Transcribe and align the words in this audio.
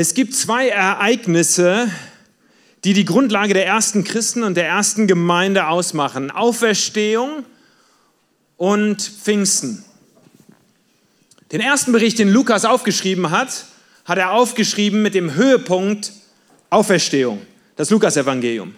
Es 0.00 0.14
gibt 0.14 0.32
zwei 0.32 0.68
Ereignisse, 0.68 1.90
die 2.84 2.92
die 2.92 3.04
Grundlage 3.04 3.52
der 3.52 3.66
ersten 3.66 4.04
Christen 4.04 4.44
und 4.44 4.54
der 4.54 4.68
ersten 4.68 5.08
Gemeinde 5.08 5.66
ausmachen. 5.66 6.30
Auferstehung 6.30 7.44
und 8.56 9.02
Pfingsten. 9.02 9.84
Den 11.50 11.60
ersten 11.60 11.90
Bericht, 11.90 12.20
den 12.20 12.28
Lukas 12.28 12.64
aufgeschrieben 12.64 13.32
hat, 13.32 13.64
hat 14.04 14.18
er 14.18 14.30
aufgeschrieben 14.30 15.02
mit 15.02 15.14
dem 15.14 15.34
Höhepunkt 15.34 16.12
Auferstehung, 16.70 17.42
das 17.74 17.90
Lukasevangelium. 17.90 18.76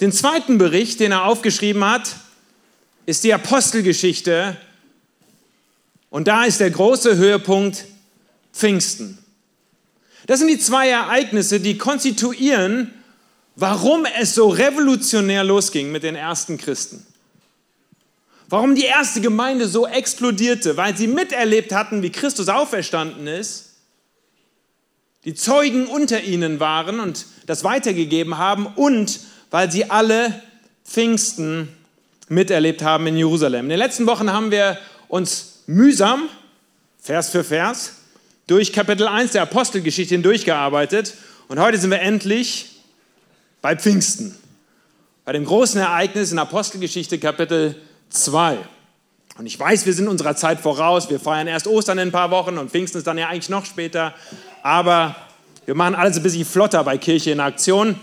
Den 0.00 0.12
zweiten 0.12 0.58
Bericht, 0.58 1.00
den 1.00 1.10
er 1.10 1.24
aufgeschrieben 1.24 1.84
hat, 1.84 2.14
ist 3.04 3.24
die 3.24 3.34
Apostelgeschichte. 3.34 4.56
Und 6.08 6.28
da 6.28 6.44
ist 6.44 6.60
der 6.60 6.70
große 6.70 7.16
Höhepunkt 7.16 7.84
Pfingsten. 8.52 9.18
Das 10.30 10.38
sind 10.38 10.46
die 10.46 10.60
zwei 10.60 10.88
Ereignisse, 10.88 11.58
die 11.58 11.76
konstituieren, 11.76 12.94
warum 13.56 14.06
es 14.20 14.36
so 14.36 14.48
revolutionär 14.48 15.42
losging 15.42 15.90
mit 15.90 16.04
den 16.04 16.14
ersten 16.14 16.56
Christen. 16.56 17.04
Warum 18.48 18.76
die 18.76 18.84
erste 18.84 19.20
Gemeinde 19.20 19.66
so 19.66 19.88
explodierte, 19.88 20.76
weil 20.76 20.96
sie 20.96 21.08
miterlebt 21.08 21.72
hatten, 21.72 22.04
wie 22.04 22.10
Christus 22.10 22.48
auferstanden 22.48 23.26
ist, 23.26 23.70
die 25.24 25.34
Zeugen 25.34 25.86
unter 25.88 26.22
ihnen 26.22 26.60
waren 26.60 27.00
und 27.00 27.26
das 27.46 27.64
weitergegeben 27.64 28.38
haben 28.38 28.68
und 28.68 29.18
weil 29.50 29.72
sie 29.72 29.90
alle 29.90 30.40
Pfingsten 30.84 31.74
miterlebt 32.28 32.82
haben 32.82 33.08
in 33.08 33.16
Jerusalem. 33.16 33.64
In 33.64 33.70
den 33.70 33.78
letzten 33.80 34.06
Wochen 34.06 34.32
haben 34.32 34.52
wir 34.52 34.78
uns 35.08 35.64
mühsam, 35.66 36.28
Vers 37.00 37.30
für 37.30 37.42
Vers, 37.42 37.94
durch 38.50 38.72
Kapitel 38.72 39.06
1 39.06 39.30
der 39.30 39.42
Apostelgeschichte 39.42 40.12
hindurchgearbeitet 40.12 41.14
und 41.46 41.60
heute 41.60 41.78
sind 41.78 41.90
wir 41.90 42.00
endlich 42.00 42.80
bei 43.62 43.76
Pfingsten, 43.76 44.34
bei 45.24 45.30
dem 45.30 45.44
großen 45.44 45.80
Ereignis 45.80 46.32
in 46.32 46.38
Apostelgeschichte 46.40 47.20
Kapitel 47.20 47.76
2. 48.08 48.58
Und 49.38 49.46
ich 49.46 49.56
weiß, 49.56 49.86
wir 49.86 49.92
sind 49.92 50.08
unserer 50.08 50.34
Zeit 50.34 50.58
voraus. 50.58 51.08
Wir 51.10 51.20
feiern 51.20 51.46
erst 51.46 51.68
Ostern 51.68 51.98
in 51.98 52.08
ein 52.08 52.12
paar 52.12 52.32
Wochen 52.32 52.58
und 52.58 52.72
Pfingsten 52.72 52.98
ist 52.98 53.06
dann 53.06 53.18
ja 53.18 53.28
eigentlich 53.28 53.50
noch 53.50 53.64
später. 53.64 54.14
Aber 54.64 55.14
wir 55.64 55.76
machen 55.76 55.94
alles 55.94 56.16
ein 56.16 56.24
bisschen 56.24 56.44
flotter 56.44 56.82
bei 56.82 56.98
Kirche 56.98 57.30
in 57.30 57.38
Aktion. 57.38 58.00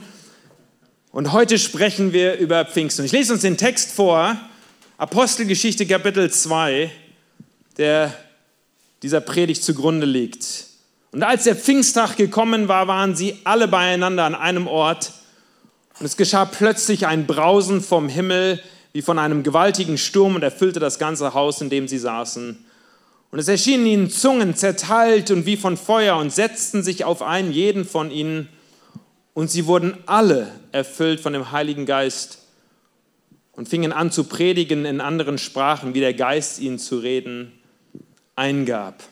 Und 1.11 1.33
heute 1.33 1.59
sprechen 1.59 2.13
wir 2.13 2.37
über 2.37 2.63
Pfingsten. 2.63 3.03
Ich 3.03 3.11
lese 3.11 3.33
uns 3.33 3.41
den 3.41 3.57
Text 3.57 3.91
vor, 3.91 4.37
Apostelgeschichte 4.97 5.85
Kapitel 5.85 6.31
2, 6.31 6.89
der 7.77 8.13
dieser 9.03 9.21
Predigt 9.21 9.63
zugrunde 9.63 10.05
liegt. 10.05 10.65
Und 11.11 11.23
als 11.23 11.45
der 11.45 11.55
Pfingsttag 11.55 12.15
gekommen 12.15 12.67
war, 12.67 12.87
waren 12.87 13.15
sie 13.15 13.37
alle 13.43 13.67
beieinander 13.67 14.25
an 14.25 14.35
einem 14.35 14.67
Ort. 14.67 15.13
Und 15.99 16.05
es 16.05 16.17
geschah 16.17 16.45
plötzlich 16.45 17.07
ein 17.07 17.25
Brausen 17.25 17.81
vom 17.81 18.09
Himmel 18.09 18.61
wie 18.93 19.01
von 19.01 19.19
einem 19.19 19.43
gewaltigen 19.43 19.97
Sturm 19.97 20.35
und 20.35 20.43
erfüllte 20.43 20.79
das 20.79 20.99
ganze 20.99 21.33
Haus, 21.33 21.61
in 21.61 21.69
dem 21.69 21.87
sie 21.87 21.97
saßen. 21.97 22.65
Und 23.29 23.39
es 23.39 23.47
erschienen 23.47 23.85
ihnen 23.85 24.09
Zungen 24.09 24.55
zerteilt 24.55 25.31
und 25.31 25.45
wie 25.45 25.57
von 25.57 25.77
Feuer 25.77 26.17
und 26.17 26.31
setzten 26.31 26.81
sich 26.81 27.03
auf 27.03 27.21
einen 27.21 27.51
jeden 27.51 27.85
von 27.85 28.09
ihnen. 28.09 28.49
Und 29.33 29.51
sie 29.51 29.67
wurden 29.67 29.97
alle 30.07 30.47
erfüllt 30.71 31.19
von 31.19 31.33
dem 31.33 31.51
Heiligen 31.51 31.85
Geist 31.85 32.39
und 33.51 33.69
fingen 33.69 33.91
an 33.91 34.11
zu 34.11 34.23
predigen 34.23 34.85
in 34.85 35.01
anderen 35.01 35.37
Sprachen, 35.37 35.93
wie 35.93 35.99
der 35.99 36.13
Geist 36.13 36.59
ihnen 36.59 36.79
zu 36.79 36.97
reden 36.97 37.56
eingab. 38.37 39.03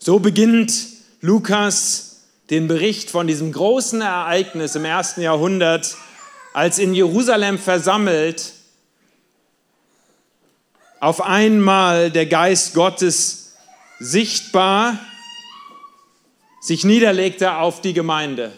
So 0.00 0.18
beginnt 0.18 0.74
Lukas 1.20 2.22
den 2.50 2.66
Bericht 2.66 3.10
von 3.10 3.26
diesem 3.26 3.52
großen 3.52 4.00
Ereignis 4.00 4.74
im 4.74 4.84
ersten 4.84 5.20
Jahrhundert, 5.20 5.96
als 6.52 6.78
in 6.78 6.94
Jerusalem 6.94 7.58
versammelt 7.58 8.52
auf 11.00 11.20
einmal 11.20 12.10
der 12.10 12.26
Geist 12.26 12.74
Gottes 12.74 13.54
sichtbar 13.98 14.98
sich 16.60 16.84
niederlegte 16.84 17.56
auf 17.56 17.82
die 17.82 17.92
Gemeinde. 17.92 18.52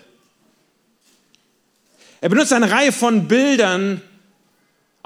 Er 2.21 2.29
benutzt 2.29 2.53
eine 2.53 2.71
Reihe 2.71 2.93
von 2.93 3.27
Bildern, 3.27 4.01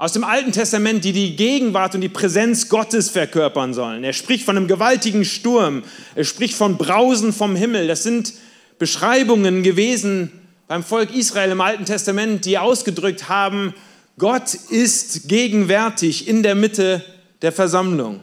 aus 0.01 0.13
dem 0.13 0.23
Alten 0.23 0.51
Testament, 0.51 1.05
die 1.05 1.11
die 1.11 1.35
Gegenwart 1.35 1.93
und 1.93 2.01
die 2.01 2.09
Präsenz 2.09 2.69
Gottes 2.69 3.11
verkörpern 3.11 3.75
sollen. 3.75 4.03
Er 4.03 4.13
spricht 4.13 4.45
von 4.45 4.57
einem 4.57 4.67
gewaltigen 4.67 5.23
Sturm, 5.23 5.83
er 6.15 6.23
spricht 6.23 6.55
von 6.55 6.75
Brausen 6.75 7.31
vom 7.31 7.55
Himmel. 7.55 7.87
Das 7.87 8.01
sind 8.01 8.33
Beschreibungen 8.79 9.61
gewesen 9.61 10.31
beim 10.67 10.83
Volk 10.83 11.13
Israel 11.13 11.51
im 11.51 11.61
Alten 11.61 11.85
Testament, 11.85 12.45
die 12.45 12.57
ausgedrückt 12.57 13.29
haben, 13.29 13.75
Gott 14.17 14.55
ist 14.55 15.29
gegenwärtig 15.29 16.27
in 16.27 16.41
der 16.41 16.55
Mitte 16.55 17.05
der 17.43 17.51
Versammlung. 17.51 18.21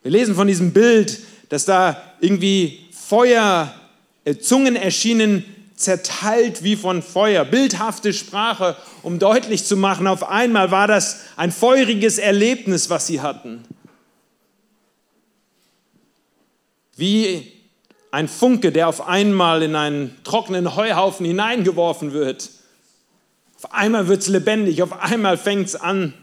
Wir 0.00 0.12
lesen 0.12 0.34
von 0.34 0.46
diesem 0.46 0.72
Bild, 0.72 1.18
dass 1.50 1.66
da 1.66 2.02
irgendwie 2.22 2.78
Feuer, 2.92 3.74
äh, 4.24 4.36
Zungen 4.36 4.76
erschienen, 4.76 5.44
zerteilt 5.76 6.64
wie 6.64 6.76
von 6.76 7.02
Feuer. 7.02 7.44
Bildhafte 7.44 8.14
Sprache, 8.14 8.74
um 9.02 9.18
deutlich 9.18 9.64
zu 9.64 9.76
machen, 9.76 10.06
auf 10.06 10.28
einmal 10.28 10.70
war 10.70 10.86
das 10.86 11.20
ein 11.36 11.52
feuriges 11.52 12.18
Erlebnis, 12.18 12.90
was 12.90 13.06
sie 13.06 13.20
hatten. 13.20 13.64
Wie 16.96 17.52
ein 18.10 18.28
Funke, 18.28 18.72
der 18.72 18.88
auf 18.88 19.06
einmal 19.08 19.62
in 19.62 19.74
einen 19.74 20.22
trockenen 20.22 20.76
Heuhaufen 20.76 21.24
hineingeworfen 21.24 22.12
wird. 22.12 22.50
Auf 23.56 23.72
einmal 23.72 24.06
wird 24.06 24.22
es 24.22 24.28
lebendig, 24.28 24.82
auf 24.82 24.92
einmal 25.00 25.38
fängt 25.38 25.68
es 25.68 25.76
an, 25.76 26.14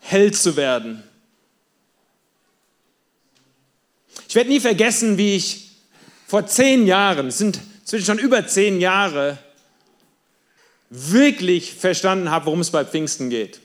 hell 0.00 0.32
zu 0.32 0.56
werden. 0.56 1.02
Ich 4.28 4.34
werde 4.34 4.50
nie 4.50 4.60
vergessen, 4.60 5.18
wie 5.18 5.36
ich 5.36 5.70
vor 6.26 6.46
zehn 6.46 6.86
Jahren, 6.86 7.28
es 7.28 7.38
sind 7.38 7.60
zwischen 7.84 8.06
schon 8.06 8.18
über 8.18 8.46
zehn 8.46 8.80
Jahre 8.80 9.38
wirklich 10.96 11.74
verstanden 11.74 12.30
habe, 12.30 12.46
worum 12.46 12.60
es 12.60 12.70
bei 12.70 12.84
Pfingsten 12.84 13.28
geht. 13.28 13.60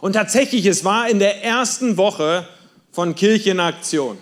Und 0.00 0.14
tatsächlich, 0.14 0.66
es 0.66 0.84
war 0.84 1.08
in 1.08 1.20
der 1.20 1.44
ersten 1.44 1.96
Woche 1.96 2.48
von 2.90 3.14
Kirchenaktion. 3.14 4.18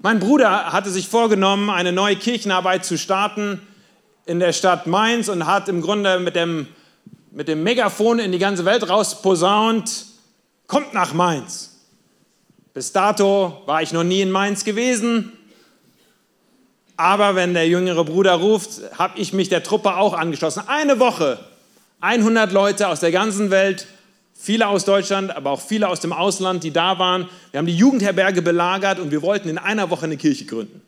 Mein 0.00 0.18
Bruder 0.18 0.72
hatte 0.72 0.90
sich 0.90 1.06
vorgenommen, 1.06 1.70
eine 1.70 1.92
neue 1.92 2.16
Kirchenarbeit 2.16 2.84
zu 2.84 2.98
starten 2.98 3.60
in 4.26 4.40
der 4.40 4.52
Stadt 4.52 4.88
Mainz 4.88 5.28
und 5.28 5.46
hat 5.46 5.68
im 5.68 5.82
Grunde 5.82 6.18
mit 6.18 6.34
dem, 6.34 6.66
mit 7.30 7.46
dem 7.46 7.62
Megafon 7.62 8.18
in 8.18 8.32
die 8.32 8.38
ganze 8.38 8.64
Welt 8.64 8.88
rausposaunt, 8.88 10.06
kommt 10.66 10.94
nach 10.94 11.12
Mainz. 11.12 11.78
Bis 12.74 12.90
dato 12.90 13.62
war 13.66 13.82
ich 13.82 13.92
noch 13.92 14.04
nie 14.04 14.22
in 14.22 14.30
Mainz 14.30 14.64
gewesen, 14.64 15.32
aber 16.96 17.34
wenn 17.34 17.54
der 17.54 17.68
jüngere 17.68 18.04
Bruder 18.04 18.34
ruft, 18.34 18.80
habe 18.98 19.18
ich 19.18 19.32
mich 19.32 19.48
der 19.48 19.62
Truppe 19.62 19.96
auch 19.96 20.14
angeschlossen. 20.14 20.62
Eine 20.66 20.98
Woche, 20.98 21.38
100 22.00 22.52
Leute 22.52 22.88
aus 22.88 23.00
der 23.00 23.12
ganzen 23.12 23.50
Welt, 23.50 23.86
viele 24.34 24.66
aus 24.66 24.84
Deutschland, 24.84 25.34
aber 25.34 25.50
auch 25.50 25.60
viele 25.60 25.88
aus 25.88 26.00
dem 26.00 26.12
Ausland, 26.12 26.64
die 26.64 26.72
da 26.72 26.98
waren. 26.98 27.28
Wir 27.50 27.58
haben 27.58 27.66
die 27.66 27.76
Jugendherberge 27.76 28.42
belagert 28.42 28.98
und 28.98 29.10
wir 29.10 29.22
wollten 29.22 29.48
in 29.48 29.58
einer 29.58 29.90
Woche 29.90 30.04
eine 30.04 30.16
Kirche 30.16 30.44
gründen. 30.44 30.82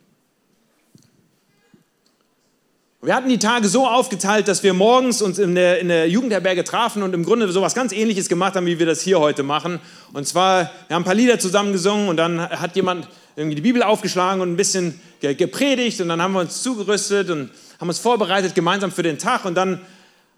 Wir 3.05 3.15
hatten 3.15 3.29
die 3.29 3.39
Tage 3.39 3.69
so 3.69 3.87
aufgeteilt, 3.87 4.49
dass 4.49 4.63
wir 4.63 4.73
morgens 4.73 5.21
uns 5.21 5.39
in 5.39 5.55
der, 5.55 5.79
in 5.79 5.89
der 5.89 6.09
Jugendherberge 6.09 6.65
trafen 6.65 7.03
und 7.03 7.13
im 7.13 7.23
Grunde 7.23 7.53
so 7.53 7.61
etwas 7.61 7.75
ganz 7.75 7.93
Ähnliches 7.93 8.31
gemacht 8.31 8.57
haben, 8.57 8.65
wie 8.65 8.79
wir 8.79 8.87
das 8.87 9.03
hier 9.03 9.21
heute 9.21 9.43
machen. 9.43 9.79
Und 10.15 10.27
zwar, 10.27 10.71
wir 10.89 10.95
haben 10.97 11.03
ein 11.03 11.05
paar 11.05 11.15
Lieder 11.15 11.39
zusammen 11.39 11.73
gesungen 11.73 12.09
und 12.09 12.17
dann 12.17 12.41
hat 12.41 12.75
jemand 12.77 13.07
irgendwie 13.37 13.57
die 13.57 13.63
Bibel 13.63 13.83
aufgeschlagen 13.83 14.41
und 14.41 14.51
ein 14.51 14.57
bisschen 14.57 14.99
gepredigt 15.33 16.01
und 16.01 16.09
dann 16.09 16.21
haben 16.21 16.33
wir 16.35 16.41
uns 16.41 16.63
zugerüstet 16.63 17.31
und 17.31 17.51
haben 17.81 17.89
uns 17.89 17.99
vorbereitet 17.99 18.55
gemeinsam 18.55 18.93
für 18.93 19.03
den 19.03 19.19
Tag 19.19 19.45
und 19.45 19.55
dann 19.55 19.81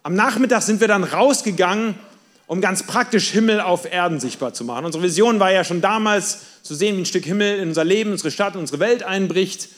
am 0.04 0.14
Nachmittag 0.14 0.62
sind 0.62 0.80
wir 0.80 0.86
dann 0.86 1.02
rausgegangen, 1.02 1.96
um 2.46 2.60
ganz 2.60 2.84
praktisch 2.84 3.30
Himmel 3.30 3.60
auf 3.60 3.90
Erden 3.90 4.20
sichtbar 4.20 4.54
zu 4.54 4.64
machen. 4.64 4.84
Unsere 4.84 5.02
Vision 5.02 5.40
war 5.40 5.50
ja 5.50 5.64
schon 5.64 5.80
damals 5.80 6.62
zu 6.62 6.76
sehen, 6.76 6.96
wie 6.96 7.02
ein 7.02 7.06
Stück 7.06 7.24
Himmel 7.24 7.58
in 7.58 7.68
unser 7.70 7.84
Leben, 7.84 8.12
unsere 8.12 8.30
Stadt, 8.30 8.54
unsere 8.54 8.78
Welt 8.78 9.02
einbricht. 9.02 9.68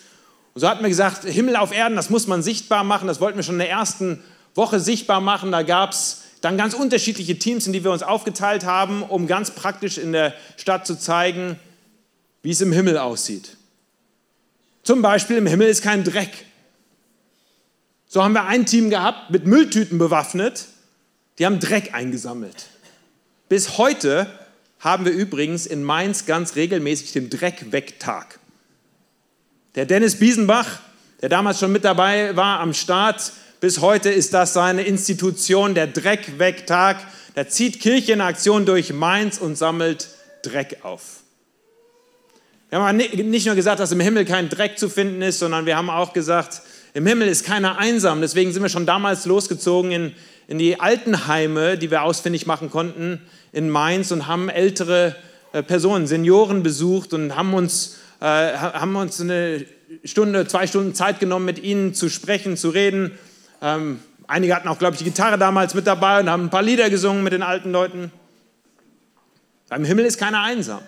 Und 0.52 0.60
so 0.60 0.68
hatten 0.68 0.82
wir 0.82 0.88
gesagt, 0.90 1.24
Himmel 1.24 1.56
auf 1.56 1.72
Erden, 1.72 1.96
das 1.96 2.10
muss 2.10 2.26
man 2.26 2.42
sichtbar 2.42 2.84
machen. 2.84 3.08
Das 3.08 3.20
wollten 3.20 3.38
wir 3.38 3.42
schon 3.42 3.54
in 3.54 3.60
der 3.60 3.70
ersten 3.70 4.22
Woche 4.54 4.80
sichtbar 4.80 5.20
machen. 5.20 5.50
Da 5.50 5.62
gab 5.62 5.92
es 5.92 6.24
dann 6.40 6.56
ganz 6.56 6.74
unterschiedliche 6.74 7.38
Teams, 7.38 7.66
in 7.66 7.72
die 7.72 7.84
wir 7.84 7.90
uns 7.90 8.02
aufgeteilt 8.02 8.64
haben, 8.64 9.02
um 9.02 9.26
ganz 9.26 9.52
praktisch 9.52 9.98
in 9.98 10.12
der 10.12 10.34
Stadt 10.56 10.86
zu 10.86 10.98
zeigen, 10.98 11.58
wie 12.42 12.50
es 12.50 12.60
im 12.60 12.72
Himmel 12.72 12.98
aussieht. 12.98 13.57
Zum 14.88 15.02
Beispiel 15.02 15.36
im 15.36 15.46
Himmel 15.46 15.68
ist 15.68 15.82
kein 15.82 16.02
Dreck. 16.02 16.30
So 18.06 18.24
haben 18.24 18.32
wir 18.32 18.46
ein 18.46 18.64
Team 18.64 18.88
gehabt, 18.88 19.30
mit 19.30 19.44
Mülltüten 19.44 19.98
bewaffnet, 19.98 20.64
die 21.38 21.44
haben 21.44 21.60
Dreck 21.60 21.92
eingesammelt. 21.92 22.68
Bis 23.50 23.76
heute 23.76 24.26
haben 24.80 25.04
wir 25.04 25.12
übrigens 25.12 25.66
in 25.66 25.84
Mainz 25.84 26.24
ganz 26.24 26.56
regelmäßig 26.56 27.12
den 27.12 27.28
Dreckwegtag. 27.28 28.40
Der 29.74 29.84
Dennis 29.84 30.18
Biesenbach, 30.18 30.80
der 31.20 31.28
damals 31.28 31.60
schon 31.60 31.70
mit 31.72 31.84
dabei 31.84 32.34
war 32.34 32.60
am 32.60 32.72
Start, 32.72 33.34
bis 33.60 33.82
heute 33.82 34.08
ist 34.08 34.32
das 34.32 34.54
seine 34.54 34.84
Institution, 34.84 35.74
der 35.74 35.88
Dreck 35.88 36.38
weg 36.38 36.66
Tag. 36.66 37.06
Da 37.34 37.46
zieht 37.46 37.80
Kirche 37.80 38.14
in 38.14 38.22
Aktion 38.22 38.64
durch 38.64 38.94
Mainz 38.94 39.36
und 39.36 39.56
sammelt 39.56 40.08
Dreck 40.42 40.78
auf. 40.82 41.24
Wir 42.70 42.80
haben 42.80 42.98
nicht 42.98 43.46
nur 43.46 43.54
gesagt, 43.54 43.80
dass 43.80 43.92
im 43.92 44.00
Himmel 44.00 44.26
kein 44.26 44.50
Dreck 44.50 44.78
zu 44.78 44.90
finden 44.90 45.22
ist, 45.22 45.38
sondern 45.38 45.64
wir 45.64 45.76
haben 45.76 45.88
auch 45.88 46.12
gesagt, 46.12 46.60
im 46.92 47.06
Himmel 47.06 47.26
ist 47.26 47.46
keiner 47.46 47.78
einsam. 47.78 48.20
Deswegen 48.20 48.52
sind 48.52 48.62
wir 48.62 48.68
schon 48.68 48.84
damals 48.84 49.24
losgezogen 49.24 49.90
in, 49.90 50.12
in 50.48 50.58
die 50.58 50.78
Altenheime, 50.78 51.78
die 51.78 51.90
wir 51.90 52.02
ausfindig 52.02 52.46
machen 52.46 52.70
konnten 52.70 53.22
in 53.52 53.70
Mainz 53.70 54.10
und 54.10 54.26
haben 54.26 54.50
ältere 54.50 55.16
äh, 55.52 55.62
Personen, 55.62 56.06
Senioren 56.06 56.62
besucht 56.62 57.14
und 57.14 57.34
haben 57.34 57.54
uns, 57.54 57.96
äh, 58.20 58.24
haben 58.24 58.96
uns 58.96 59.18
eine 59.18 59.64
Stunde, 60.04 60.46
zwei 60.46 60.66
Stunden 60.66 60.94
Zeit 60.94 61.20
genommen, 61.20 61.46
mit 61.46 61.62
ihnen 61.62 61.94
zu 61.94 62.10
sprechen, 62.10 62.58
zu 62.58 62.68
reden. 62.68 63.12
Ähm, 63.62 64.00
einige 64.26 64.54
hatten 64.54 64.68
auch, 64.68 64.78
glaube 64.78 64.92
ich, 64.92 64.98
die 64.98 65.04
Gitarre 65.04 65.38
damals 65.38 65.72
mit 65.72 65.86
dabei 65.86 66.20
und 66.20 66.28
haben 66.28 66.44
ein 66.44 66.50
paar 66.50 66.62
Lieder 66.62 66.90
gesungen 66.90 67.24
mit 67.24 67.32
den 67.32 67.42
alten 67.42 67.72
Leuten. 67.72 68.12
Beim 69.70 69.84
Himmel 69.84 70.04
ist 70.04 70.18
keiner 70.18 70.42
einsam. 70.42 70.80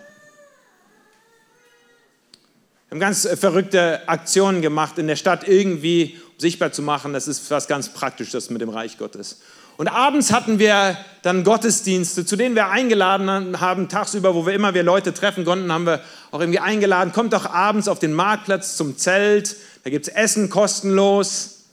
Wir 2.91 2.97
haben 2.97 3.01
ganz 3.03 3.25
äh, 3.25 3.37
verrückte 3.37 4.09
Aktionen 4.09 4.63
gemacht 4.63 4.99
in 4.99 5.07
der 5.07 5.15
Stadt, 5.15 5.47
irgendwie 5.47 6.19
um 6.27 6.41
sichtbar 6.41 6.73
zu 6.73 6.83
machen, 6.83 7.13
das 7.13 7.29
ist 7.29 7.49
was 7.53 7.69
ganz 7.69 7.91
Praktisches 7.91 8.51
mit 8.51 8.61
dem 8.61 8.69
Reich 8.69 8.99
Gottes. 8.99 9.43
Und 9.77 9.87
abends 9.87 10.33
hatten 10.33 10.59
wir 10.59 10.99
dann 11.23 11.45
Gottesdienste, 11.45 12.27
zu 12.27 12.35
denen 12.35 12.57
wir 12.57 12.67
eingeladen 12.67 13.61
haben, 13.61 13.89
tagsüber, 13.89 14.35
wo 14.35 14.45
wir 14.45 14.55
immer 14.55 14.75
wir 14.75 14.83
Leute 14.83 15.15
treffen 15.15 15.45
konnten, 15.45 15.71
haben 15.71 15.87
wir 15.87 16.01
auch 16.33 16.41
irgendwie 16.41 16.59
eingeladen, 16.59 17.13
kommt 17.13 17.33
doch 17.33 17.47
abends 17.47 17.87
auf 17.87 18.01
den 18.01 18.13
Marktplatz 18.13 18.77
zum 18.77 18.99
Zelt, 18.99 19.55
da 19.85 19.91
gibt 19.91 20.09
es 20.09 20.13
Essen 20.13 20.51
kostenlos. 20.51 21.67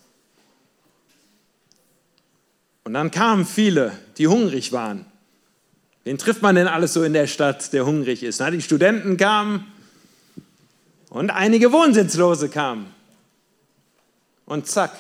Und 2.84 2.94
dann 2.94 3.10
kamen 3.10 3.48
viele, 3.48 3.92
die 4.20 4.28
hungrig 4.28 4.72
waren. 4.72 5.08
Wen 6.04 6.20
trifft 6.20 6.44
man 6.44 6.54
denn 6.54 6.68
alles 6.68 6.94
so 6.94 7.02
in 7.04 7.14
der 7.14 7.26
Stadt, 7.26 7.74
der 7.74 7.88
hungrig 7.88 8.22
ist? 8.22 8.40
Na, 8.40 8.52
die 8.52 8.62
Studenten 8.62 9.18
kamen, 9.18 9.66
und 11.18 11.32
einige 11.32 11.72
Wohnsitzlose 11.72 12.48
kamen. 12.48 12.94
Und 14.46 14.68
zack, 14.68 14.92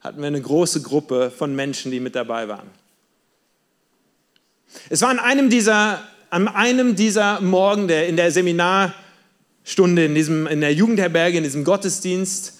hatten 0.00 0.20
wir 0.20 0.28
eine 0.28 0.40
große 0.40 0.80
Gruppe 0.82 1.30
von 1.30 1.54
Menschen, 1.54 1.90
die 1.90 2.00
mit 2.00 2.14
dabei 2.14 2.48
waren. 2.48 2.70
Es 4.88 5.02
war 5.02 5.10
an 5.10 5.18
einem 5.18 5.50
dieser, 5.50 6.02
an 6.30 6.48
einem 6.48 6.96
dieser 6.96 7.40
Morgen 7.42 7.86
der, 7.86 8.08
in 8.08 8.16
der 8.16 8.32
Seminarstunde, 8.32 10.06
in, 10.06 10.14
diesem, 10.14 10.46
in 10.46 10.62
der 10.62 10.72
Jugendherberge, 10.72 11.36
in 11.36 11.44
diesem 11.44 11.64
Gottesdienst, 11.64 12.54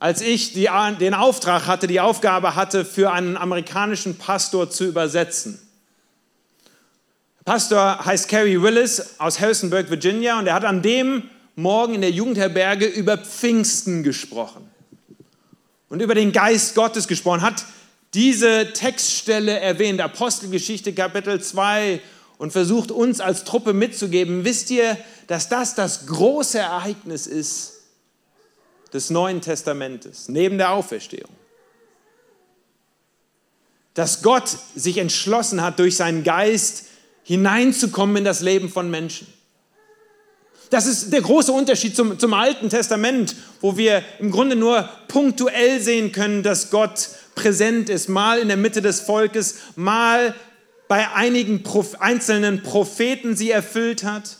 als 0.00 0.20
ich 0.20 0.52
die, 0.52 0.68
den 0.98 1.14
Auftrag 1.14 1.68
hatte, 1.68 1.86
die 1.86 2.00
Aufgabe 2.00 2.56
hatte, 2.56 2.84
für 2.84 3.12
einen 3.12 3.36
amerikanischen 3.36 4.18
Pastor 4.18 4.68
zu 4.68 4.86
übersetzen. 4.86 5.60
Der 7.38 7.52
Pastor 7.52 8.04
heißt 8.04 8.28
Kerry 8.28 8.60
Willis 8.60 9.14
aus 9.18 9.38
Harrisonburg, 9.38 9.88
Virginia, 9.88 10.38
und 10.38 10.48
er 10.48 10.54
hat 10.54 10.64
an 10.64 10.82
dem 10.82 11.30
Morgen 11.54 11.94
in 11.94 12.00
der 12.00 12.10
Jugendherberge 12.10 12.86
über 12.86 13.18
Pfingsten 13.18 14.02
gesprochen 14.02 14.68
und 15.88 16.00
über 16.00 16.14
den 16.14 16.32
Geist 16.32 16.74
Gottes 16.74 17.06
gesprochen, 17.08 17.42
hat 17.42 17.64
diese 18.14 18.72
Textstelle 18.72 19.60
erwähnt, 19.60 20.00
Apostelgeschichte 20.00 20.94
Kapitel 20.94 21.40
2 21.40 22.00
und 22.38 22.52
versucht 22.52 22.90
uns 22.90 23.20
als 23.20 23.44
Truppe 23.44 23.72
mitzugeben, 23.72 24.44
wisst 24.44 24.70
ihr, 24.70 24.96
dass 25.26 25.48
das 25.48 25.74
das 25.74 26.06
große 26.06 26.58
Ereignis 26.58 27.26
ist 27.26 27.74
des 28.92 29.10
Neuen 29.10 29.40
Testamentes, 29.40 30.28
neben 30.28 30.58
der 30.58 30.70
Auferstehung. 30.70 31.30
Dass 33.94 34.22
Gott 34.22 34.56
sich 34.74 34.98
entschlossen 34.98 35.62
hat, 35.62 35.78
durch 35.78 35.96
seinen 35.96 36.24
Geist 36.24 36.86
hineinzukommen 37.24 38.16
in 38.16 38.24
das 38.24 38.40
Leben 38.40 38.68
von 38.68 38.90
Menschen. 38.90 39.26
Das 40.72 40.86
ist 40.86 41.12
der 41.12 41.20
große 41.20 41.52
Unterschied 41.52 41.94
zum, 41.94 42.18
zum 42.18 42.32
Alten 42.32 42.70
Testament, 42.70 43.36
wo 43.60 43.76
wir 43.76 44.02
im 44.20 44.30
Grunde 44.30 44.56
nur 44.56 44.88
punktuell 45.06 45.82
sehen 45.82 46.12
können, 46.12 46.42
dass 46.42 46.70
Gott 46.70 47.10
präsent 47.34 47.90
ist, 47.90 48.08
mal 48.08 48.38
in 48.38 48.48
der 48.48 48.56
Mitte 48.56 48.80
des 48.80 49.00
Volkes, 49.00 49.56
mal 49.76 50.34
bei 50.88 51.10
einigen 51.12 51.62
einzelnen 51.98 52.62
Propheten 52.62 53.36
sie 53.36 53.50
erfüllt 53.50 54.02
hat. 54.02 54.38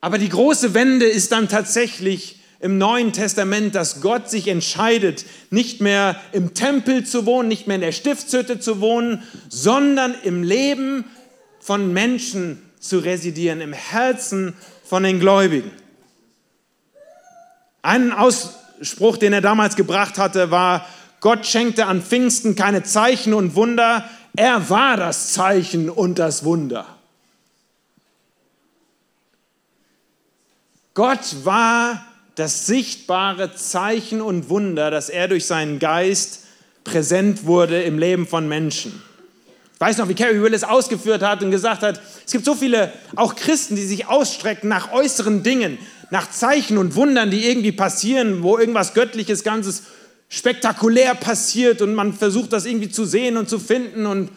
Aber 0.00 0.18
die 0.18 0.28
große 0.28 0.74
Wende 0.74 1.06
ist 1.06 1.30
dann 1.30 1.48
tatsächlich 1.48 2.40
im 2.58 2.78
Neuen 2.78 3.12
Testament, 3.12 3.76
dass 3.76 4.00
Gott 4.00 4.28
sich 4.28 4.48
entscheidet, 4.48 5.24
nicht 5.50 5.80
mehr 5.80 6.20
im 6.32 6.52
Tempel 6.54 7.06
zu 7.06 7.26
wohnen, 7.26 7.46
nicht 7.46 7.68
mehr 7.68 7.76
in 7.76 7.82
der 7.82 7.92
Stiftshütte 7.92 8.58
zu 8.58 8.80
wohnen, 8.80 9.22
sondern 9.48 10.16
im 10.24 10.42
Leben 10.42 11.04
von 11.60 11.92
Menschen 11.92 12.60
zu 12.82 12.98
residieren, 12.98 13.60
im 13.60 13.72
Herzen 13.72 14.54
von 14.84 15.04
den 15.04 15.20
Gläubigen. 15.20 15.70
Ein 17.80 18.12
Ausspruch, 18.12 19.16
den 19.16 19.32
er 19.32 19.40
damals 19.40 19.76
gebracht 19.76 20.18
hatte, 20.18 20.50
war, 20.50 20.86
Gott 21.20 21.46
schenkte 21.46 21.86
an 21.86 22.02
Pfingsten 22.02 22.56
keine 22.56 22.82
Zeichen 22.82 23.32
und 23.32 23.54
Wunder, 23.54 24.08
er 24.34 24.68
war 24.68 24.96
das 24.96 25.32
Zeichen 25.32 25.88
und 25.88 26.18
das 26.18 26.44
Wunder. 26.44 26.86
Gott 30.94 31.44
war 31.44 32.04
das 32.34 32.66
sichtbare 32.66 33.54
Zeichen 33.54 34.20
und 34.20 34.48
Wunder, 34.48 34.90
dass 34.90 35.08
er 35.08 35.28
durch 35.28 35.46
seinen 35.46 35.78
Geist 35.78 36.40
präsent 36.82 37.46
wurde 37.46 37.82
im 37.82 37.98
Leben 37.98 38.26
von 38.26 38.48
Menschen 38.48 39.00
weiß 39.82 39.98
noch, 39.98 40.08
wie 40.08 40.14
Carrie 40.14 40.40
Willis 40.40 40.62
ausgeführt 40.62 41.22
hat 41.22 41.42
und 41.42 41.50
gesagt 41.50 41.82
hat, 41.82 42.00
es 42.24 42.30
gibt 42.30 42.44
so 42.44 42.54
viele 42.54 42.92
auch 43.16 43.34
Christen, 43.34 43.74
die 43.74 43.82
sich 43.82 44.06
ausstrecken 44.06 44.68
nach 44.68 44.92
äußeren 44.92 45.42
Dingen, 45.42 45.76
nach 46.10 46.30
Zeichen 46.30 46.78
und 46.78 46.94
Wundern, 46.94 47.32
die 47.32 47.48
irgendwie 47.48 47.72
passieren, 47.72 48.44
wo 48.44 48.58
irgendwas 48.58 48.94
Göttliches, 48.94 49.42
Ganzes 49.42 49.82
spektakulär 50.28 51.16
passiert 51.16 51.82
und 51.82 51.96
man 51.96 52.12
versucht 52.12 52.52
das 52.52 52.64
irgendwie 52.64 52.90
zu 52.90 53.04
sehen 53.04 53.36
und 53.36 53.48
zu 53.48 53.58
finden 53.58 54.06
und, 54.06 54.30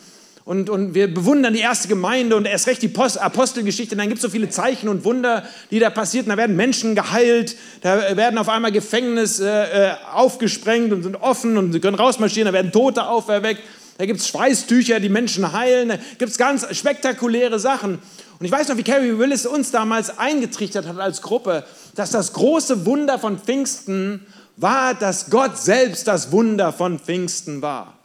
und, 0.45 0.71
und 0.71 0.95
wir 0.95 1.13
bewundern 1.13 1.53
die 1.53 1.59
erste 1.59 1.89
Gemeinde 1.89 2.35
und 2.35 2.45
erst 2.45 2.65
recht 2.65 2.81
die 2.81 2.87
Post 2.87 3.21
Apostelgeschichte. 3.21 3.95
Dann 3.95 4.07
gibt 4.07 4.17
es 4.17 4.23
so 4.23 4.29
viele 4.29 4.49
Zeichen 4.49 4.89
und 4.89 5.03
Wunder, 5.05 5.43
die 5.69 5.77
da 5.77 5.91
passieren. 5.91 6.27
Da 6.27 6.37
werden 6.37 6.55
Menschen 6.55 6.95
geheilt, 6.95 7.55
da 7.81 8.17
werden 8.17 8.39
auf 8.39 8.49
einmal 8.49 8.71
Gefängnisse 8.71 9.47
äh, 9.47 9.89
äh, 9.89 9.93
aufgesprengt 10.11 10.91
und 10.91 11.03
sind 11.03 11.17
offen 11.17 11.55
und 11.55 11.71
sie 11.71 11.79
können 11.79 11.97
rausmarschieren, 11.97 12.47
da 12.47 12.53
werden 12.53 12.71
Tote 12.71 13.07
auferweckt. 13.07 13.61
Da 13.97 14.05
gibt 14.05 14.19
es 14.19 14.27
Schweißtücher, 14.27 14.99
die 14.99 15.09
Menschen 15.09 15.53
heilen. 15.53 15.89
Da 15.89 15.97
gibt 16.17 16.31
es 16.31 16.37
ganz 16.37 16.65
spektakuläre 16.75 17.59
Sachen. 17.59 17.99
Und 18.39 18.45
ich 18.45 18.51
weiß 18.51 18.67
noch, 18.67 18.77
wie 18.77 18.83
Carrie 18.83 19.17
Willis 19.17 19.45
uns 19.45 19.71
damals 19.71 20.17
eingetrichtert 20.17 20.85
hat 20.85 20.99
als 20.99 21.21
Gruppe, 21.21 21.65
dass 21.95 22.11
das 22.11 22.33
große 22.33 22.85
Wunder 22.85 23.17
von 23.17 23.39
Pfingsten 23.39 24.25
war, 24.57 24.93
dass 24.93 25.29
Gott 25.29 25.57
selbst 25.57 26.07
das 26.07 26.31
Wunder 26.31 26.73
von 26.73 26.99
Pfingsten 26.99 27.61
war. 27.61 27.97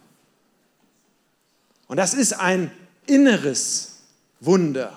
Und 1.88 1.96
das 1.96 2.14
ist 2.14 2.34
ein 2.34 2.70
inneres 3.06 3.98
Wunder, 4.38 4.92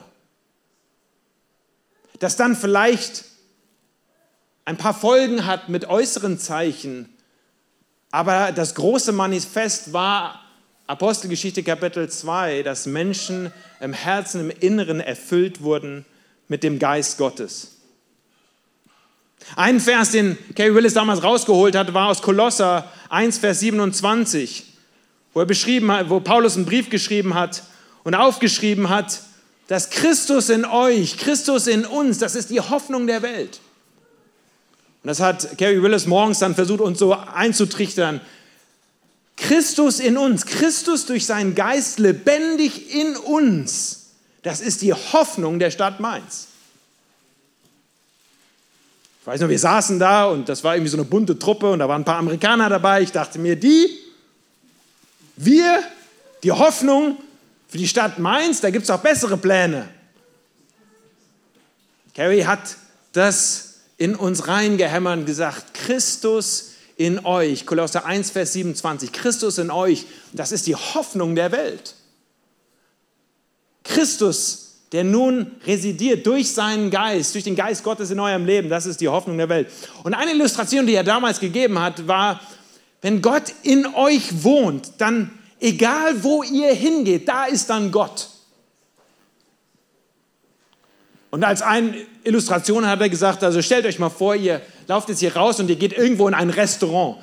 das 2.19 2.35
dann 2.35 2.55
vielleicht 2.55 3.25
ein 4.65 4.77
paar 4.77 4.93
Folgen 4.93 5.45
hat 5.47 5.69
mit 5.69 5.85
äußeren 5.85 6.37
Zeichen, 6.37 7.09
aber 8.11 8.51
das 8.51 8.75
große 8.75 9.11
Manifest 9.11 9.91
war 9.91 10.42
Apostelgeschichte 10.85 11.63
Kapitel 11.63 12.09
2, 12.09 12.61
dass 12.63 12.85
Menschen 12.87 13.53
im 13.79 13.93
Herzen, 13.93 14.49
im 14.49 14.57
Inneren 14.59 14.99
erfüllt 14.99 15.61
wurden 15.61 16.05
mit 16.49 16.61
dem 16.61 16.77
Geist 16.77 17.17
Gottes. 17.17 17.77
Ein 19.55 19.79
Vers, 19.79 20.11
den 20.11 20.37
Kerry 20.55 20.75
Willis 20.75 20.93
damals 20.93 21.23
rausgeholt 21.23 21.75
hat, 21.75 21.93
war 21.93 22.09
aus 22.09 22.21
Kolosser 22.21 22.91
1, 23.09 23.37
Vers 23.37 23.61
27, 23.61 24.65
wo, 25.33 25.39
er 25.39 25.45
beschrieben 25.45 25.89
hat, 25.89 26.09
wo 26.09 26.19
Paulus 26.19 26.57
einen 26.57 26.65
Brief 26.65 26.89
geschrieben 26.89 27.33
hat 27.33 27.63
und 28.03 28.13
aufgeschrieben 28.13 28.89
hat, 28.89 29.21
dass 29.67 29.89
Christus 29.89 30.49
in 30.49 30.65
euch, 30.65 31.17
Christus 31.17 31.67
in 31.67 31.85
uns, 31.85 32.17
das 32.17 32.35
ist 32.35 32.49
die 32.49 32.59
Hoffnung 32.59 33.07
der 33.07 33.21
Welt. 33.21 33.61
Und 35.01 35.07
das 35.07 35.21
hat 35.21 35.57
Kerry 35.57 35.81
Willis 35.81 36.07
morgens 36.07 36.39
dann 36.39 36.55
versucht, 36.55 36.81
uns 36.81 36.99
so 36.99 37.13
einzutrichtern. 37.13 38.19
Christus 39.47 39.99
in 39.99 40.17
uns, 40.17 40.45
Christus 40.45 41.05
durch 41.05 41.25
seinen 41.25 41.53
Geist 41.53 41.99
lebendig 41.99 42.95
in 42.95 43.17
uns, 43.17 44.05
das 44.41 44.61
ist 44.61 44.81
die 44.81 44.93
Hoffnung 44.93 45.59
der 45.59 45.69
Stadt 45.69 45.99
Mainz. 45.99 46.47
Ich 49.19 49.27
weiß 49.27 49.41
noch, 49.41 49.49
wir 49.49 49.59
saßen 49.59 49.99
da 49.99 50.25
und 50.25 50.47
das 50.47 50.63
war 50.63 50.75
irgendwie 50.75 50.89
so 50.89 50.97
eine 50.97 51.05
bunte 51.05 51.37
Truppe 51.37 51.71
und 51.71 51.79
da 51.79 51.89
waren 51.89 52.01
ein 52.01 52.05
paar 52.05 52.17
Amerikaner 52.17 52.69
dabei. 52.69 53.01
Ich 53.01 53.11
dachte 53.11 53.37
mir, 53.37 53.57
die, 53.57 53.89
wir, 55.35 55.83
die 56.43 56.51
Hoffnung 56.51 57.17
für 57.67 57.77
die 57.77 57.87
Stadt 57.87 58.19
Mainz, 58.19 58.61
da 58.61 58.69
gibt 58.69 58.83
es 58.83 58.89
auch 58.89 58.99
bessere 58.99 59.37
Pläne. 59.37 59.89
Kerry 62.13 62.41
hat 62.41 62.77
das 63.11 63.79
in 63.97 64.15
uns 64.15 64.47
reingehämmert 64.47 65.19
und 65.19 65.25
gesagt, 65.25 65.73
Christus 65.73 66.72
in 66.97 67.25
euch, 67.25 67.65
Kolosser 67.65 68.05
1, 68.05 68.31
Vers 68.31 68.53
27, 68.53 69.11
Christus 69.11 69.57
in 69.57 69.71
euch, 69.71 70.05
das 70.31 70.51
ist 70.51 70.67
die 70.67 70.75
Hoffnung 70.75 71.35
der 71.35 71.51
Welt. 71.51 71.95
Christus 73.83 74.63
der 74.93 75.03
nun 75.03 75.51
residiert 75.65 76.25
durch 76.25 76.53
seinen 76.53 76.91
Geist, 76.91 77.33
durch 77.33 77.43
den 77.43 77.55
Geist 77.55 77.83
Gottes 77.83 78.11
in 78.11 78.19
eurem 78.19 78.45
Leben. 78.45 78.69
Das 78.69 78.85
ist 78.85 79.01
die 79.01 79.09
Hoffnung 79.09 79.39
der 79.39 79.49
Welt. 79.49 79.67
Und 80.03 80.13
eine 80.13 80.31
Illustration, 80.31 80.85
die 80.85 80.93
er 80.93 81.03
damals 81.03 81.39
gegeben 81.39 81.79
hat, 81.79 82.07
war, 82.07 82.39
wenn 83.01 83.21
Gott 83.21 83.51
in 83.63 83.87
euch 83.95 84.43
wohnt, 84.43 84.91
dann 84.99 85.31
egal 85.59 86.23
wo 86.23 86.43
ihr 86.43 86.73
hingeht, 86.73 87.27
da 87.27 87.45
ist 87.45 87.71
dann 87.71 87.91
Gott. 87.91 88.29
Und 91.31 91.43
als 91.43 91.63
eine 91.63 91.95
Illustration 92.23 92.85
hat 92.85 93.01
er 93.01 93.09
gesagt, 93.09 93.43
also 93.43 93.63
stellt 93.63 93.87
euch 93.87 93.97
mal 93.97 94.11
vor, 94.11 94.35
ihr 94.35 94.61
lauft 94.87 95.09
jetzt 95.09 95.19
hier 95.19 95.35
raus 95.35 95.59
und 95.59 95.69
ihr 95.69 95.75
geht 95.75 95.93
irgendwo 95.93 96.27
in 96.27 96.33
ein 96.33 96.49
Restaurant. 96.49 97.17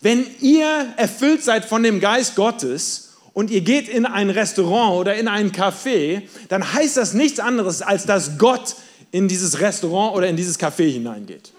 Wenn 0.00 0.26
ihr 0.40 0.94
erfüllt 0.96 1.44
seid 1.44 1.64
von 1.64 1.82
dem 1.82 2.00
Geist 2.00 2.34
Gottes 2.34 3.12
und 3.34 3.50
ihr 3.50 3.60
geht 3.60 3.88
in 3.88 4.04
ein 4.04 4.30
Restaurant 4.30 4.96
oder 4.96 5.14
in 5.14 5.28
ein 5.28 5.52
Café, 5.52 6.22
dann 6.48 6.72
heißt 6.72 6.96
das 6.96 7.14
nichts 7.14 7.40
anderes, 7.40 7.82
als 7.82 8.04
dass 8.04 8.38
Gott 8.38 8.74
in 9.12 9.28
dieses 9.28 9.60
Restaurant 9.60 10.16
oder 10.16 10.28
in 10.28 10.36
dieses 10.36 10.58
Café 10.58 10.90
hineingeht. 10.90 11.52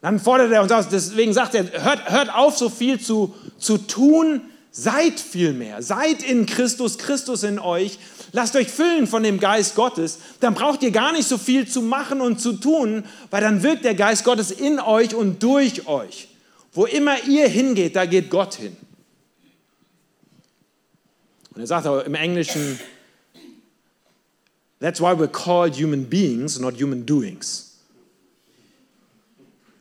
Dann 0.00 0.20
fordert 0.20 0.52
er 0.52 0.62
uns 0.62 0.72
aus, 0.72 0.88
deswegen 0.88 1.32
sagt 1.32 1.54
er, 1.54 1.84
hört, 1.84 2.10
hört 2.10 2.32
auf, 2.32 2.56
so 2.56 2.68
viel 2.68 3.00
zu, 3.00 3.34
zu 3.58 3.76
tun, 3.76 4.40
seid 4.70 5.18
viel 5.18 5.52
mehr, 5.52 5.82
seid 5.82 6.22
in 6.22 6.46
Christus, 6.46 6.98
Christus 6.98 7.42
in 7.42 7.58
euch, 7.58 7.98
lasst 8.36 8.54
euch 8.54 8.68
füllen 8.68 9.06
von 9.06 9.22
dem 9.22 9.40
Geist 9.40 9.74
Gottes, 9.74 10.18
dann 10.40 10.54
braucht 10.54 10.82
ihr 10.82 10.90
gar 10.90 11.12
nicht 11.12 11.26
so 11.26 11.38
viel 11.38 11.66
zu 11.66 11.80
machen 11.80 12.20
und 12.20 12.38
zu 12.38 12.52
tun, 12.52 13.04
weil 13.30 13.40
dann 13.40 13.62
wirkt 13.62 13.84
der 13.84 13.94
Geist 13.94 14.24
Gottes 14.24 14.50
in 14.50 14.78
euch 14.78 15.14
und 15.14 15.42
durch 15.42 15.88
euch. 15.88 16.28
Wo 16.72 16.84
immer 16.84 17.16
ihr 17.24 17.48
hingeht, 17.48 17.96
da 17.96 18.04
geht 18.04 18.28
Gott 18.28 18.54
hin. 18.54 18.76
Und 21.54 21.62
er 21.62 21.66
sagt 21.66 21.86
aber 21.86 22.04
im 22.04 22.14
Englischen, 22.14 22.78
that's 24.80 25.00
why 25.00 25.12
we're 25.12 25.26
called 25.26 25.74
human 25.74 26.04
beings, 26.04 26.58
not 26.58 26.74
human 26.80 27.06
doings. 27.06 27.78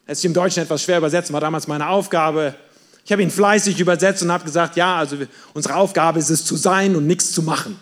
Es 0.05 0.19
ist 0.19 0.25
im 0.25 0.33
Deutschen 0.33 0.63
etwas 0.63 0.81
schwer 0.81 1.00
übersetzt, 1.00 1.33
war 1.33 1.41
damals 1.41 1.67
meine 1.67 1.89
Aufgabe. 1.89 2.55
Ich 3.03 3.12
habe 3.12 3.21
ihn 3.21 3.31
fleißig 3.31 3.77
übersetzt 3.81 4.24
und 4.24 4.31
habe 4.31 4.45
gesagt, 4.45 4.77
ja, 4.77 4.95
also 4.95 5.17
unsere 5.53 5.75
Aufgabe 5.75 6.19
ist 6.19 6.29
es 6.29 6.45
zu 6.45 6.55
sein 6.55 6.95
und 6.95 7.05
nichts 7.05 7.33
zu 7.33 7.43
machen. 7.43 7.77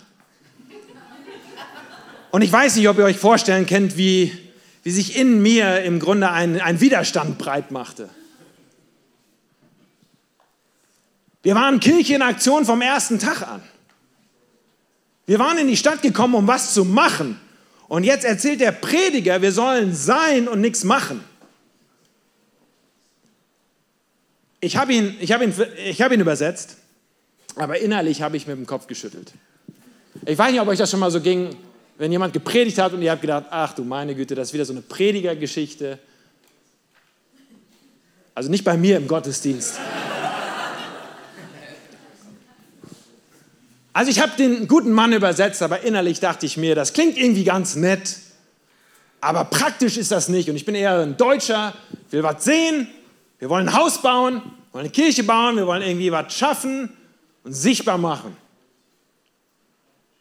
Und 2.34 2.42
ich 2.42 2.52
weiß 2.52 2.78
nicht, 2.78 2.90
ob 2.90 2.98
ihr 2.98 3.04
euch 3.04 3.20
vorstellen 3.20 3.68
könnt, 3.68 3.96
wie, 3.96 4.36
wie 4.82 4.90
sich 4.90 5.16
in 5.16 5.44
mir 5.44 5.84
im 5.84 6.00
Grunde 6.00 6.32
ein, 6.32 6.60
ein 6.60 6.82
Widerstand 6.82 7.38
breit 7.38 7.70
machte. 7.70 8.10
Wir 11.44 11.54
waren 11.54 11.80
Kirche 11.80 12.16
in 12.16 12.24
Aktion 12.24 12.66
vom 12.66 12.82
ersten 12.82 13.20
Tag 13.20 13.48
an. 13.48 13.62
Wir 15.28 15.38
waren 15.38 15.60
in 15.60 15.68
die 15.68 15.78
Stadt 15.78 16.02
gekommen, 16.02 16.34
um 16.34 16.48
was 16.48 16.74
zu 16.74 16.86
machen. 16.86 17.40
Und 17.88 18.04
jetzt 18.04 18.26
erzählt 18.26 18.62
der 18.62 18.72
Prediger, 18.72 19.44
wir 19.44 19.52
sollen 19.52 19.94
sein 19.94 20.48
und 20.48 20.60
nichts 20.60 20.84
machen. 20.84 21.24
Ich 24.60 24.76
habe 24.76 24.92
ihn, 24.92 25.20
hab 25.30 25.44
ihn, 25.44 25.54
hab 25.54 26.12
ihn 26.12 26.20
übersetzt, 26.20 26.78
aber 27.58 27.78
innerlich 27.78 28.24
habe 28.24 28.38
ich 28.38 28.48
mit 28.48 28.58
dem 28.58 28.66
Kopf 28.66 28.88
geschüttelt. 28.88 29.34
Ich 30.26 30.40
weiß 30.40 30.52
nicht, 30.52 30.62
ob 30.62 30.68
euch 30.68 30.80
das 30.80 30.90
schon 30.90 31.00
mal 31.00 31.12
so 31.12 31.22
ging, 31.22 31.56
wenn 31.98 32.12
jemand 32.12 32.34
gepredigt 32.34 32.78
hat 32.80 32.94
und 32.94 33.02
ihr 33.02 33.12
habt 33.12 33.22
gedacht, 33.22 33.46
ach 33.50 33.74
du 33.74 33.84
meine 33.84 34.16
Güte, 34.16 34.36
das 34.36 34.50
ist 34.50 34.54
wieder 34.54 34.66
so 34.66 34.74
eine 34.74 34.82
Predigergeschichte. 34.82 36.00
Also 38.36 38.50
nicht 38.50 38.64
bei 38.64 38.78
mir 38.78 38.98
im 38.98 39.08
Gottesdienst. 39.08 39.80
Also 43.94 44.10
ich 44.10 44.20
habe 44.20 44.32
den 44.38 44.68
guten 44.68 44.92
Mann 44.92 45.14
übersetzt, 45.14 45.62
aber 45.62 45.82
innerlich 45.82 46.20
dachte 46.20 46.48
ich 46.48 46.58
mir, 46.58 46.74
das 46.74 46.94
klingt 46.94 47.16
irgendwie 47.16 47.44
ganz 47.44 47.76
nett, 47.76 48.18
aber 49.22 49.46
praktisch 49.46 49.98
ist 49.98 50.12
das 50.12 50.30
nicht. 50.30 50.50
Und 50.50 50.56
ich 50.56 50.66
bin 50.66 50.74
eher 50.74 51.00
ein 51.00 51.16
Deutscher, 51.16 51.76
will 52.10 52.24
was 52.24 52.44
sehen, 52.44 52.88
wir 53.38 53.50
wollen 53.50 53.70
ein 53.70 53.76
Haus 53.76 54.02
bauen, 54.02 54.42
wollen 54.72 54.86
eine 54.86 54.90
Kirche 54.90 55.24
bauen, 55.24 55.58
wir 55.58 55.68
wollen 55.68 55.84
irgendwie 55.84 56.12
was 56.12 56.34
schaffen 56.34 56.90
und 57.44 57.54
sichtbar 57.54 58.00
machen. 58.00 58.36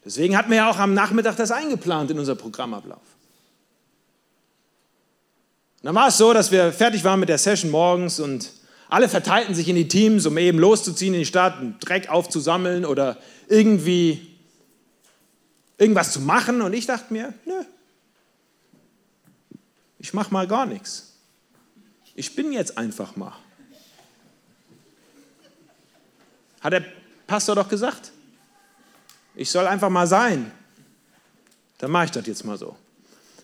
Deswegen 0.05 0.37
hatten 0.37 0.51
wir 0.51 0.59
ja 0.59 0.71
auch 0.71 0.79
am 0.79 0.95
Nachmittag 0.95 1.37
das 1.37 1.51
eingeplant 1.51 2.11
in 2.11 2.19
unser 2.19 2.35
Programmablauf. 2.35 2.99
Und 5.81 5.87
dann 5.87 5.95
war 5.95 6.09
es 6.09 6.19
so, 6.19 6.33
dass 6.33 6.51
wir 6.51 6.73
fertig 6.73 7.05
waren 7.05 7.21
mit 7.21 7.29
der 7.29 7.39
Session 7.39 7.71
morgens 7.71 8.21
und 8.21 8.51
alle 8.89 9.09
verteilten 9.09 9.55
sich 9.55 9.69
in 9.69 9.77
die 9.77 9.89
Teams, 9.89 10.27
um 10.27 10.37
eben 10.39 10.59
loszuziehen 10.59 11.15
in 11.15 11.21
die 11.21 11.27
Stadt, 11.27 11.57
Dreck 11.81 12.09
aufzusammeln 12.09 12.85
oder 12.85 13.19
irgendwie 13.49 14.29
irgendwas 15.79 16.13
zu 16.13 16.21
machen. 16.21 16.63
Und 16.63 16.73
ich 16.73 16.87
dachte 16.87 17.13
mir, 17.13 17.33
nö, 17.45 17.65
ich 19.99 20.13
mache 20.15 20.33
mal 20.33 20.47
gar 20.47 20.67
nichts. 20.67 21.15
Ich 22.15 22.35
bin 22.37 22.53
jetzt 22.53 22.77
einfach 22.77 23.17
mal. 23.17 23.33
Hat 26.61 26.73
der 26.73 26.85
Pastor 27.27 27.57
doch 27.57 27.69
gesagt. 27.69 28.13
Ich 29.35 29.51
soll 29.51 29.67
einfach 29.67 29.91
mal 29.91 30.07
sein. 30.07 30.51
Dann 31.79 31.91
mache 31.91 32.07
ich 32.07 32.11
das 32.11 32.27
jetzt 32.27 32.45
mal 32.45 32.59
so. 32.59 32.77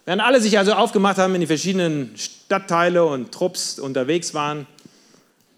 Während 0.05 0.23
alle 0.23 0.41
sich 0.41 0.59
also 0.59 0.73
aufgemacht 0.73 1.19
haben, 1.19 1.35
in 1.35 1.41
die 1.41 1.47
verschiedenen 1.47 2.17
Stadtteile 2.17 3.05
und 3.05 3.33
Trupps 3.33 3.79
unterwegs 3.79 4.33
waren, 4.33 4.67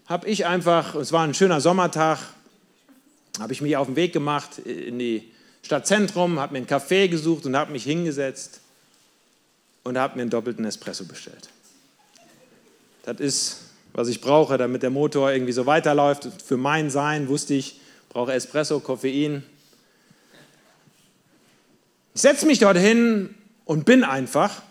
habe 0.07 0.27
ich 0.27 0.45
einfach, 0.45 0.95
es 0.95 1.11
war 1.11 1.23
ein 1.23 1.33
schöner 1.33 1.61
Sommertag, 1.61 2.19
habe 3.39 3.53
ich 3.53 3.61
mich 3.61 3.77
auf 3.77 3.87
den 3.87 3.95
Weg 3.95 4.11
gemacht 4.11 4.59
in 4.59 4.99
die 4.99 5.31
Stadtzentrum, 5.63 6.39
habe 6.39 6.53
mir 6.53 6.57
einen 6.57 6.67
Kaffee 6.67 7.07
gesucht 7.07 7.45
und 7.45 7.55
habe 7.55 7.71
mich 7.71 7.83
hingesetzt 7.83 8.59
und 9.83 9.97
habe 9.97 10.15
mir 10.15 10.23
einen 10.23 10.31
doppelten 10.31 10.65
Espresso 10.65 11.05
bestellt. 11.05 11.49
Das 13.03 13.19
ist, 13.19 13.57
was 13.93 14.07
ich 14.09 14.21
brauche, 14.21 14.57
damit 14.57 14.83
der 14.83 14.89
Motor 14.89 15.31
irgendwie 15.31 15.53
so 15.53 15.65
weiterläuft. 15.65 16.27
Für 16.45 16.57
mein 16.57 16.89
Sein 16.89 17.29
wusste 17.29 17.53
ich, 17.53 17.79
brauche 18.09 18.33
Espresso, 18.33 18.79
Koffein. 18.79 19.43
Ich 22.13 22.21
setze 22.21 22.45
mich 22.45 22.59
dorthin 22.59 23.33
und 23.65 23.85
bin 23.85 24.03
einfach. 24.03 24.61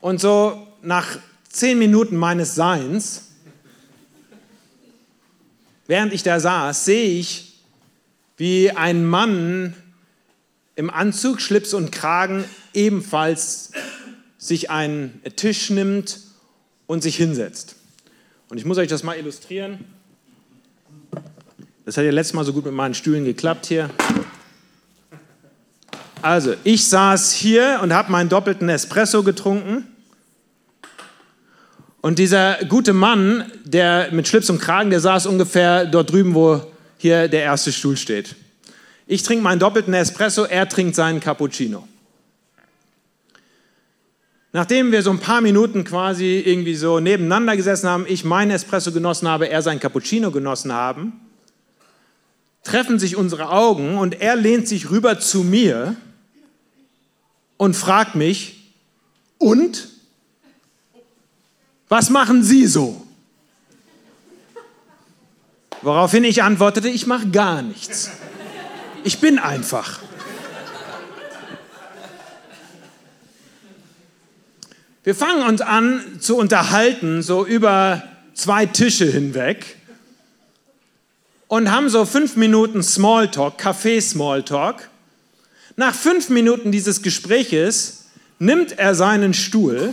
Und 0.00 0.20
so 0.20 0.66
nach 0.82 1.18
zehn 1.48 1.78
Minuten 1.78 2.16
meines 2.16 2.54
Seins, 2.54 3.28
während 5.86 6.12
ich 6.12 6.22
da 6.22 6.40
saß, 6.40 6.84
sehe 6.84 7.18
ich, 7.18 7.60
wie 8.36 8.70
ein 8.70 9.04
Mann 9.04 9.74
im 10.74 10.90
Anzug, 10.90 11.40
Schlips 11.40 11.74
und 11.74 11.92
Kragen 11.92 12.44
ebenfalls 12.74 13.72
sich 14.38 14.70
einen 14.70 15.22
Tisch 15.36 15.70
nimmt 15.70 16.20
und 16.86 17.02
sich 17.02 17.16
hinsetzt. 17.16 17.76
Und 18.48 18.58
ich 18.58 18.64
muss 18.64 18.78
euch 18.78 18.88
das 18.88 19.02
mal 19.02 19.16
illustrieren. 19.16 19.84
Das 21.84 21.96
hat 21.96 22.04
ja 22.04 22.12
letztes 22.12 22.34
Mal 22.34 22.44
so 22.44 22.52
gut 22.52 22.64
mit 22.64 22.74
meinen 22.74 22.94
Stühlen 22.94 23.24
geklappt 23.24 23.66
hier. 23.66 23.90
Also, 26.20 26.54
ich 26.62 26.84
saß 26.84 27.32
hier 27.32 27.80
und 27.82 27.92
habe 27.92 28.12
meinen 28.12 28.28
doppelten 28.28 28.68
Espresso 28.68 29.24
getrunken. 29.24 29.88
Und 32.00 32.20
dieser 32.20 32.64
gute 32.66 32.92
Mann, 32.92 33.50
der 33.64 34.12
mit 34.12 34.28
Schlips 34.28 34.48
und 34.48 34.60
Kragen, 34.60 34.90
der 34.90 35.00
saß 35.00 35.26
ungefähr 35.26 35.84
dort 35.86 36.12
drüben, 36.12 36.34
wo 36.34 36.60
hier 36.98 37.26
der 37.26 37.42
erste 37.42 37.72
Stuhl 37.72 37.96
steht. 37.96 38.36
Ich 39.08 39.24
trinke 39.24 39.42
meinen 39.42 39.58
doppelten 39.58 39.92
Espresso, 39.92 40.44
er 40.44 40.68
trinkt 40.68 40.94
seinen 40.94 41.18
Cappuccino. 41.18 41.88
Nachdem 44.52 44.92
wir 44.92 45.02
so 45.02 45.10
ein 45.10 45.18
paar 45.18 45.40
Minuten 45.40 45.82
quasi 45.82 46.42
irgendwie 46.46 46.76
so 46.76 47.00
nebeneinander 47.00 47.56
gesessen 47.56 47.88
haben, 47.88 48.04
ich 48.06 48.24
meinen 48.24 48.52
Espresso 48.52 48.92
genossen 48.92 49.26
habe, 49.26 49.48
er 49.48 49.62
sein 49.62 49.80
Cappuccino 49.80 50.30
genossen 50.30 50.72
haben, 50.72 51.20
treffen 52.62 52.98
sich 52.98 53.16
unsere 53.16 53.50
Augen 53.50 53.98
und 53.98 54.20
er 54.20 54.36
lehnt 54.36 54.68
sich 54.68 54.90
rüber 54.90 55.18
zu 55.18 55.42
mir 55.42 55.96
und 57.56 57.74
fragt 57.74 58.14
mich, 58.14 58.58
und? 59.38 59.88
Was 61.88 62.10
machen 62.10 62.42
Sie 62.42 62.66
so? 62.66 63.04
Woraufhin 65.82 66.22
ich 66.22 66.44
antwortete, 66.44 66.88
ich 66.88 67.06
mache 67.06 67.28
gar 67.28 67.60
nichts. 67.60 68.10
Ich 69.02 69.18
bin 69.18 69.40
einfach. 69.40 69.98
Wir 75.02 75.16
fangen 75.16 75.42
uns 75.42 75.60
an 75.60 76.18
zu 76.20 76.36
unterhalten, 76.36 77.22
so 77.22 77.44
über 77.44 78.04
zwei 78.34 78.66
Tische 78.66 79.06
hinweg 79.06 79.76
und 81.52 81.70
haben 81.70 81.90
so 81.90 82.06
fünf 82.06 82.36
Minuten 82.36 82.82
Smalltalk, 82.82 83.58
Kaffee-Smalltalk. 83.58 84.88
Nach 85.76 85.94
fünf 85.94 86.30
Minuten 86.30 86.72
dieses 86.72 87.02
Gespräches 87.02 88.06
nimmt 88.38 88.78
er 88.78 88.94
seinen 88.94 89.34
Stuhl 89.34 89.92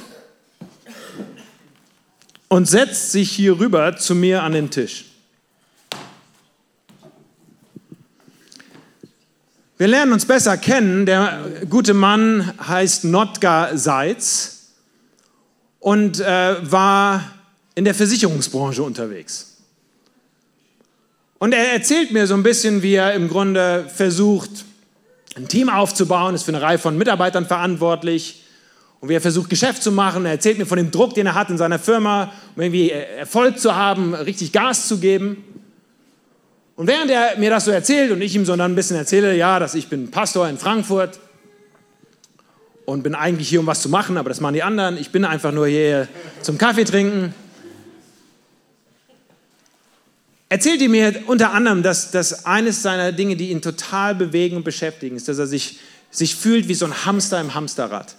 und 2.48 2.66
setzt 2.66 3.12
sich 3.12 3.30
hier 3.32 3.60
rüber 3.60 3.98
zu 3.98 4.16
mir 4.16 4.42
an 4.44 4.54
den 4.54 4.72
Tisch. 4.72 5.04
Wir 9.78 9.89
lernen 9.89 10.13
uns 10.13 10.24
besser 10.24 10.56
kennen. 10.56 11.06
Der 11.06 11.44
gute 11.70 11.94
Mann 11.94 12.54
heißt 12.70 13.04
Notgar 13.04 13.78
Seitz 13.78 14.70
und 15.82 16.22
äh, 16.22 16.72
war 16.72 17.22
in 17.75 17.84
der 17.84 17.96
Versicherungsbranche 17.96 18.82
unterwegs. 18.82 19.49
Und 21.39 21.53
er 21.53 21.72
erzählt 21.72 22.12
mir 22.12 22.27
so 22.27 22.34
ein 22.34 22.43
bisschen, 22.43 22.84
wie 22.84 22.96
er 22.96 23.13
im 23.13 23.29
Grunde 23.29 23.86
versucht, 23.93 24.65
ein 25.38 25.48
Team 25.48 25.69
aufzubauen, 25.69 26.36
ist 26.36 26.43
für 26.43 26.51
eine 26.51 26.62
Reihe 26.62 26.77
von 26.77 26.98
Mitarbeitern 26.98 27.46
verantwortlich 27.46 28.43
und 29.00 29.08
wie 29.08 29.13
er 29.13 29.22
versucht, 29.22 29.50
Geschäft 29.50 29.81
zu 29.81 29.93
machen. 29.93 30.25
Er 30.25 30.34
erzählt 30.34 30.58
mir 30.58 30.65
von 30.65 30.77
dem 30.77 30.91
Druck, 30.91 31.13
den 31.13 31.27
er 31.27 31.36
hat 31.36 31.50
in 31.50 31.58
seiner 31.58 31.79
Firma, 31.79 32.34
um 32.55 32.62
irgendwie 32.62 32.91
Erfolg 32.91 33.58
zu 33.58 33.74
haben, 33.74 34.13
richtig 34.13 34.51
Gas 34.51 34.89
zu 34.89 34.98
geben. 34.98 35.43
Und 36.75 36.88
während 36.88 37.10
er 37.10 37.38
mir 37.38 37.50
das 37.50 37.65
so 37.65 37.72
erzählt 37.72 38.12
und 38.12 38.22
ich 38.22 38.36
ihm 38.36 38.46
so 38.46 38.55
dann 38.55 38.72
ein 38.72 38.75
bisschen 38.75 38.98
erzähle, 38.98 39.36
ja, 39.36 39.60
dass 39.60 39.75
ich 39.75 39.88
bin 39.88 40.12
Pastor 40.12 40.50
in 40.50 40.58
Frankfurt 40.58 41.19
und 42.86 43.03
bin 43.03 43.15
eigentlich 43.15 43.48
hier, 43.48 43.62
um 43.62 43.67
was 43.67 43.81
zu 43.81 43.88
machen, 43.88 44.17
aber 44.17 44.27
das 44.27 44.41
machen 44.41 44.55
die 44.55 44.63
anderen. 44.63 44.98
Ich 44.98 45.12
bin 45.12 45.24
einfach 45.24 45.53
nur 45.53 45.67
hier 45.67 46.10
zum 46.41 46.58
Kaffee 46.58 46.84
trinken. 46.84 47.34
Erzählt 50.51 50.82
ihm 50.82 50.91
mir 50.91 51.24
unter 51.27 51.53
anderem, 51.53 51.84
dass, 51.84 52.10
dass 52.10 52.46
eines 52.46 52.82
seiner 52.82 53.12
Dinge, 53.12 53.36
die 53.36 53.51
ihn 53.51 53.62
total 53.62 54.15
bewegen 54.15 54.58
und 54.58 54.63
beschäftigen, 54.63 55.15
ist, 55.15 55.27
dass 55.27 55.38
er 55.38 55.46
sich, 55.46 55.79
sich 56.10 56.36
fühlt 56.36 56.68
wie 56.68 56.74
so 56.74 56.86
ein 56.86 57.06
Hamster 57.06 57.39
im 57.39 57.53
Hamsterrad. 57.53 58.15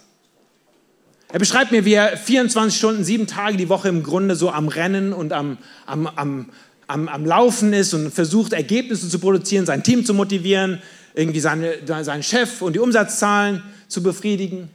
Er 1.33 1.39
beschreibt 1.39 1.71
mir, 1.71 1.83
wie 1.83 1.93
er 1.93 2.17
24 2.17 2.77
Stunden, 2.77 3.03
sieben 3.03 3.27
Tage 3.27 3.57
die 3.57 3.67
Woche 3.67 3.89
im 3.89 4.01
Grunde 4.01 4.35
so 4.35 4.49
am 4.49 4.69
Rennen 4.69 5.11
und 5.11 5.33
am, 5.33 5.57
am, 5.85 6.07
am, 6.07 6.49
am, 6.87 7.07
am 7.09 7.25
Laufen 7.25 7.73
ist 7.73 7.93
und 7.93 8.11
versucht, 8.13 8.53
Ergebnisse 8.53 9.09
zu 9.09 9.19
produzieren, 9.19 9.65
sein 9.65 9.83
Team 9.83 10.05
zu 10.05 10.13
motivieren, 10.13 10.81
irgendwie 11.13 11.41
seine, 11.41 11.75
seinen 11.85 12.23
Chef 12.23 12.61
und 12.61 12.73
die 12.73 12.79
Umsatzzahlen 12.79 13.61
zu 13.89 14.01
befriedigen. 14.03 14.69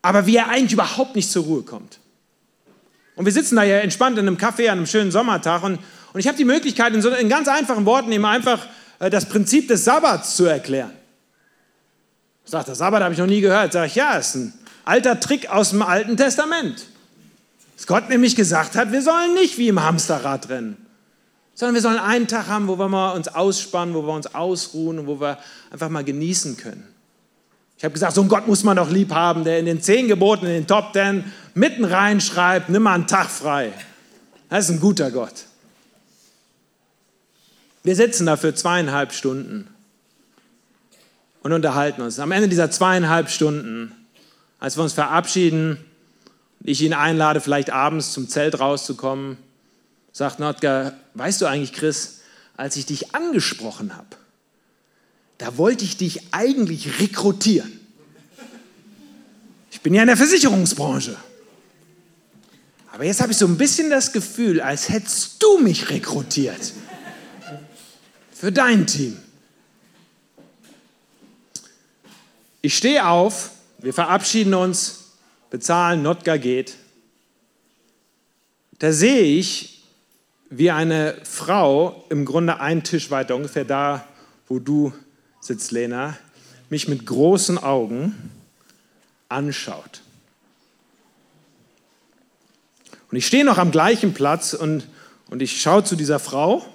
Aber 0.00 0.26
wie 0.26 0.36
er 0.36 0.48
eigentlich 0.48 0.72
überhaupt 0.72 1.14
nicht 1.14 1.30
zur 1.30 1.44
Ruhe 1.44 1.62
kommt. 1.62 1.98
Und 3.14 3.26
wir 3.26 3.32
sitzen 3.32 3.54
da 3.54 3.62
ja 3.62 3.78
entspannt 3.78 4.18
in 4.18 4.26
einem 4.26 4.36
Café 4.36 4.68
an 4.68 4.78
einem 4.78 4.86
schönen 4.86 5.12
Sommertag 5.12 5.62
und, 5.62 5.78
und 6.12 6.20
ich 6.20 6.28
habe 6.28 6.36
die 6.36 6.44
Möglichkeit, 6.44 6.94
in, 6.94 7.02
so, 7.02 7.10
in 7.10 7.28
ganz 7.28 7.48
einfachen 7.48 7.86
Worten 7.86 8.12
ihm 8.12 8.24
einfach 8.24 8.66
äh, 8.98 9.10
das 9.10 9.26
Prinzip 9.26 9.68
des 9.68 9.84
Sabbats 9.84 10.36
zu 10.36 10.44
erklären. 10.44 10.92
Sagt, 12.44 12.68
das 12.68 12.78
Sabbat 12.78 13.02
habe 13.02 13.14
ich 13.14 13.18
noch 13.18 13.26
nie 13.26 13.40
gehört. 13.40 13.72
Sag 13.72 13.86
ich, 13.86 13.94
ja, 13.94 14.16
ist 14.16 14.34
ein 14.34 14.52
alter 14.84 15.20
Trick 15.20 15.48
aus 15.48 15.70
dem 15.70 15.80
Alten 15.80 16.16
Testament. 16.16 16.84
Dass 17.76 17.86
Gott 17.86 18.10
nämlich 18.10 18.36
gesagt 18.36 18.76
hat, 18.76 18.92
wir 18.92 19.00
sollen 19.00 19.34
nicht 19.34 19.58
wie 19.58 19.68
im 19.68 19.82
Hamsterrad 19.82 20.48
rennen, 20.50 20.76
sondern 21.54 21.74
wir 21.74 21.82
sollen 21.82 21.98
einen 21.98 22.28
Tag 22.28 22.48
haben, 22.48 22.68
wo 22.68 22.78
wir 22.78 22.88
mal 22.88 23.12
uns 23.12 23.28
ausspannen, 23.28 23.94
wo 23.94 24.02
wir 24.02 24.12
uns 24.12 24.34
ausruhen 24.34 24.98
und 24.98 25.06
wo 25.06 25.20
wir 25.20 25.38
einfach 25.70 25.88
mal 25.88 26.04
genießen 26.04 26.56
können. 26.56 26.86
Ich 27.78 27.84
habe 27.84 27.94
gesagt, 27.94 28.14
so 28.14 28.20
einen 28.20 28.30
Gott 28.30 28.46
muss 28.46 28.64
man 28.64 28.76
doch 28.76 28.90
lieb 28.90 29.12
haben, 29.12 29.44
der 29.44 29.58
in 29.58 29.64
den 29.64 29.80
zehn 29.80 30.06
Geboten, 30.06 30.46
in 30.46 30.52
den 30.52 30.66
Top 30.66 30.92
Ten 30.92 31.32
mitten 31.54 31.84
reinschreibt, 31.84 32.68
nimm 32.68 32.82
mal 32.82 32.94
einen 32.94 33.06
Tag 33.06 33.30
frei. 33.30 33.72
Das 34.48 34.66
ist 34.66 34.70
ein 34.70 34.80
guter 34.80 35.10
Gott. 35.10 35.46
Wir 37.82 37.96
sitzen 37.96 38.26
da 38.26 38.36
für 38.36 38.54
zweieinhalb 38.54 39.12
Stunden 39.12 39.68
und 41.42 41.52
unterhalten 41.52 42.02
uns. 42.02 42.18
Am 42.18 42.30
Ende 42.30 42.48
dieser 42.48 42.70
zweieinhalb 42.70 43.28
Stunden, 43.28 43.92
als 44.60 44.76
wir 44.76 44.84
uns 44.84 44.92
verabschieden, 44.92 45.84
ich 46.62 46.80
ihn 46.82 46.94
einlade, 46.94 47.40
vielleicht 47.40 47.70
abends 47.70 48.12
zum 48.12 48.28
Zelt 48.28 48.60
rauszukommen, 48.60 49.36
sagt 50.12 50.38
Notker, 50.38 50.94
weißt 51.14 51.40
du 51.40 51.46
eigentlich, 51.46 51.72
Chris, 51.72 52.20
als 52.56 52.76
ich 52.76 52.86
dich 52.86 53.14
angesprochen 53.14 53.96
habe, 53.96 54.08
da 55.38 55.56
wollte 55.56 55.84
ich 55.84 55.96
dich 55.96 56.32
eigentlich 56.32 57.00
rekrutieren. 57.00 57.80
Ich 59.72 59.80
bin 59.80 59.94
ja 59.94 60.02
in 60.02 60.06
der 60.06 60.16
Versicherungsbranche. 60.16 61.16
Aber 62.92 63.04
jetzt 63.04 63.20
habe 63.20 63.32
ich 63.32 63.38
so 63.38 63.46
ein 63.46 63.56
bisschen 63.56 63.90
das 63.90 64.12
Gefühl, 64.12 64.60
als 64.60 64.88
hättest 64.90 65.42
du 65.42 65.58
mich 65.58 65.90
rekrutiert. 65.90 66.74
Für 68.42 68.50
dein 68.50 68.88
Team. 68.88 69.16
Ich 72.60 72.76
stehe 72.76 73.06
auf, 73.06 73.52
wir 73.78 73.94
verabschieden 73.94 74.52
uns, 74.54 75.12
bezahlen, 75.48 76.02
Notga 76.02 76.38
geht. 76.38 76.74
Da 78.80 78.90
sehe 78.90 79.22
ich, 79.22 79.84
wie 80.50 80.72
eine 80.72 81.16
Frau 81.22 82.04
im 82.08 82.24
Grunde 82.24 82.58
einen 82.58 82.82
Tisch 82.82 83.12
weiter, 83.12 83.36
ungefähr 83.36 83.64
da, 83.64 84.08
wo 84.48 84.58
du 84.58 84.92
sitzt 85.40 85.70
Lena, 85.70 86.18
mich 86.68 86.88
mit 86.88 87.06
großen 87.06 87.58
Augen 87.58 88.32
anschaut. 89.28 90.02
Und 93.08 93.18
ich 93.18 93.24
stehe 93.24 93.44
noch 93.44 93.58
am 93.58 93.70
gleichen 93.70 94.14
Platz 94.14 94.52
und, 94.52 94.88
und 95.30 95.42
ich 95.42 95.62
schaue 95.62 95.84
zu 95.84 95.94
dieser 95.94 96.18
Frau, 96.18 96.66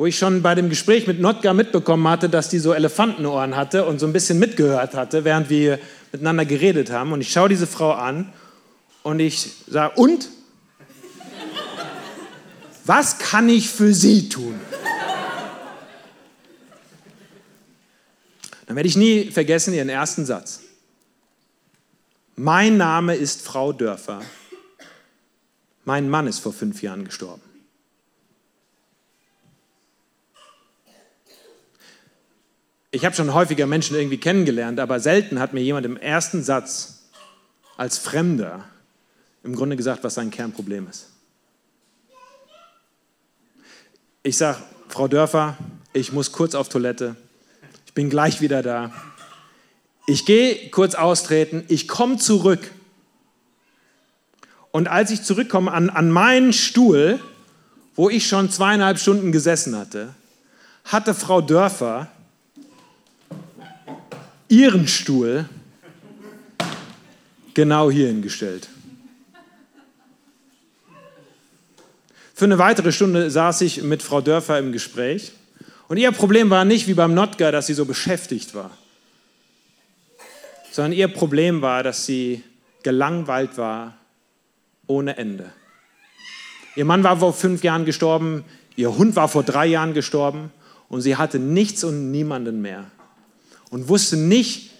wo 0.00 0.06
ich 0.06 0.16
schon 0.16 0.40
bei 0.40 0.54
dem 0.54 0.70
Gespräch 0.70 1.06
mit 1.06 1.20
Notga 1.20 1.52
mitbekommen 1.52 2.08
hatte, 2.08 2.30
dass 2.30 2.48
die 2.48 2.58
so 2.58 2.72
Elefantenohren 2.72 3.54
hatte 3.54 3.84
und 3.84 3.98
so 3.98 4.06
ein 4.06 4.14
bisschen 4.14 4.38
mitgehört 4.38 4.94
hatte, 4.94 5.24
während 5.24 5.50
wir 5.50 5.78
miteinander 6.10 6.46
geredet 6.46 6.90
haben. 6.90 7.12
Und 7.12 7.20
ich 7.20 7.30
schaue 7.30 7.50
diese 7.50 7.66
Frau 7.66 7.92
an 7.92 8.32
und 9.02 9.20
ich 9.20 9.50
sage, 9.66 9.92
und? 9.96 10.30
Was 12.86 13.18
kann 13.18 13.50
ich 13.50 13.68
für 13.68 13.92
Sie 13.92 14.30
tun? 14.30 14.58
Dann 18.66 18.76
werde 18.76 18.88
ich 18.88 18.96
nie 18.96 19.30
vergessen 19.30 19.74
ihren 19.74 19.90
ersten 19.90 20.24
Satz. 20.24 20.62
Mein 22.36 22.78
Name 22.78 23.16
ist 23.16 23.42
Frau 23.42 23.74
Dörfer. 23.74 24.22
Mein 25.84 26.08
Mann 26.08 26.26
ist 26.26 26.38
vor 26.38 26.54
fünf 26.54 26.80
Jahren 26.80 27.04
gestorben. 27.04 27.49
Ich 32.92 33.04
habe 33.04 33.14
schon 33.14 33.32
häufiger 33.34 33.66
Menschen 33.66 33.96
irgendwie 33.96 34.18
kennengelernt, 34.18 34.80
aber 34.80 34.98
selten 34.98 35.38
hat 35.38 35.52
mir 35.52 35.60
jemand 35.60 35.86
im 35.86 35.96
ersten 35.96 36.42
Satz 36.42 37.04
als 37.76 37.98
Fremder 37.98 38.64
im 39.44 39.54
Grunde 39.54 39.76
gesagt, 39.76 40.02
was 40.02 40.14
sein 40.14 40.30
Kernproblem 40.30 40.88
ist. 40.88 41.08
Ich 44.22 44.36
sage, 44.36 44.58
Frau 44.88 45.08
Dörfer, 45.08 45.56
ich 45.92 46.12
muss 46.12 46.32
kurz 46.32 46.54
auf 46.54 46.68
Toilette. 46.68 47.16
Ich 47.86 47.94
bin 47.94 48.10
gleich 48.10 48.40
wieder 48.40 48.62
da. 48.62 48.92
Ich 50.06 50.26
gehe 50.26 50.68
kurz 50.70 50.96
austreten, 50.96 51.64
ich 51.68 51.86
komme 51.86 52.16
zurück. 52.16 52.72
Und 54.72 54.88
als 54.88 55.12
ich 55.12 55.22
zurückkomme 55.22 55.70
an, 55.70 55.90
an 55.90 56.10
meinen 56.10 56.52
Stuhl, 56.52 57.20
wo 57.94 58.10
ich 58.10 58.26
schon 58.26 58.50
zweieinhalb 58.50 58.98
Stunden 58.98 59.30
gesessen 59.30 59.76
hatte, 59.76 60.12
hatte 60.84 61.14
Frau 61.14 61.40
Dörfer 61.40 62.08
ihren 64.50 64.88
Stuhl 64.88 65.48
genau 67.54 67.90
hier 67.90 68.08
hingestellt. 68.08 68.68
Für 72.34 72.46
eine 72.46 72.58
weitere 72.58 72.90
Stunde 72.90 73.30
saß 73.30 73.60
ich 73.60 73.82
mit 73.82 74.02
Frau 74.02 74.20
Dörfer 74.20 74.58
im 74.58 74.72
Gespräch 74.72 75.32
und 75.88 75.98
ihr 75.98 76.10
Problem 76.10 76.50
war 76.50 76.64
nicht 76.64 76.88
wie 76.88 76.94
beim 76.94 77.14
Notgar, 77.14 77.52
dass 77.52 77.66
sie 77.66 77.74
so 77.74 77.84
beschäftigt 77.84 78.54
war, 78.54 78.70
sondern 80.72 80.92
ihr 80.92 81.08
Problem 81.08 81.62
war, 81.62 81.82
dass 81.82 82.06
sie 82.06 82.42
gelangweilt 82.82 83.56
war 83.56 83.96
ohne 84.86 85.16
Ende. 85.16 85.52
Ihr 86.74 86.84
Mann 86.84 87.04
war 87.04 87.18
vor 87.18 87.34
fünf 87.34 87.62
Jahren 87.62 87.84
gestorben, 87.84 88.44
ihr 88.74 88.96
Hund 88.96 89.14
war 89.16 89.28
vor 89.28 89.44
drei 89.44 89.66
Jahren 89.66 89.94
gestorben 89.94 90.50
und 90.88 91.02
sie 91.02 91.16
hatte 91.16 91.38
nichts 91.38 91.84
und 91.84 92.10
niemanden 92.10 92.62
mehr 92.62 92.90
und 93.70 93.88
wusste 93.88 94.16
nicht, 94.16 94.70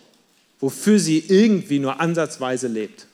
wofür 0.59 0.99
sie 0.99 1.25
irgendwie 1.27 1.79
nur 1.79 2.01
ansatzweise 2.01 2.69
lebt. 2.69 3.07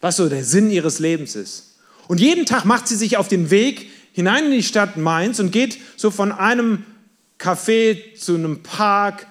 Was 0.00 0.16
so 0.16 0.28
der 0.28 0.44
Sinn 0.44 0.70
ihres 0.70 0.98
Lebens 0.98 1.36
ist. 1.36 1.74
Und 2.08 2.20
jeden 2.20 2.46
Tag 2.46 2.64
macht 2.64 2.88
sie 2.88 2.96
sich 2.96 3.16
auf 3.16 3.28
den 3.28 3.50
Weg 3.50 3.90
hinein 4.12 4.46
in 4.46 4.52
die 4.52 4.62
Stadt 4.62 4.96
Mainz 4.96 5.40
und 5.40 5.50
geht 5.50 5.78
so 5.96 6.10
von 6.10 6.32
einem 6.32 6.84
Café, 7.38 8.14
zu 8.16 8.34
einem 8.34 8.62
Park, 8.62 9.26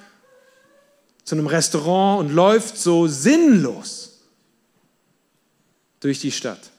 zu 1.23 1.35
einem 1.35 1.47
Restaurant 1.47 2.19
und 2.19 2.35
läuft 2.35 2.77
so 2.77 3.07
sinnlos 3.07 4.19
durch 6.01 6.19
die 6.19 6.31
Stadt. 6.31 6.69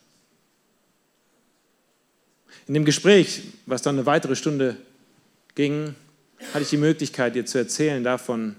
In 2.68 2.74
dem 2.74 2.84
Gespräch, 2.84 3.42
was 3.66 3.82
dann 3.82 3.96
eine 3.96 4.06
weitere 4.06 4.36
Stunde 4.36 4.76
ging, 5.54 5.94
hatte 6.52 6.62
ich 6.62 6.70
die 6.70 6.76
Möglichkeit, 6.76 7.34
dir 7.34 7.46
zu 7.46 7.58
erzählen 7.58 8.04
davon, 8.04 8.56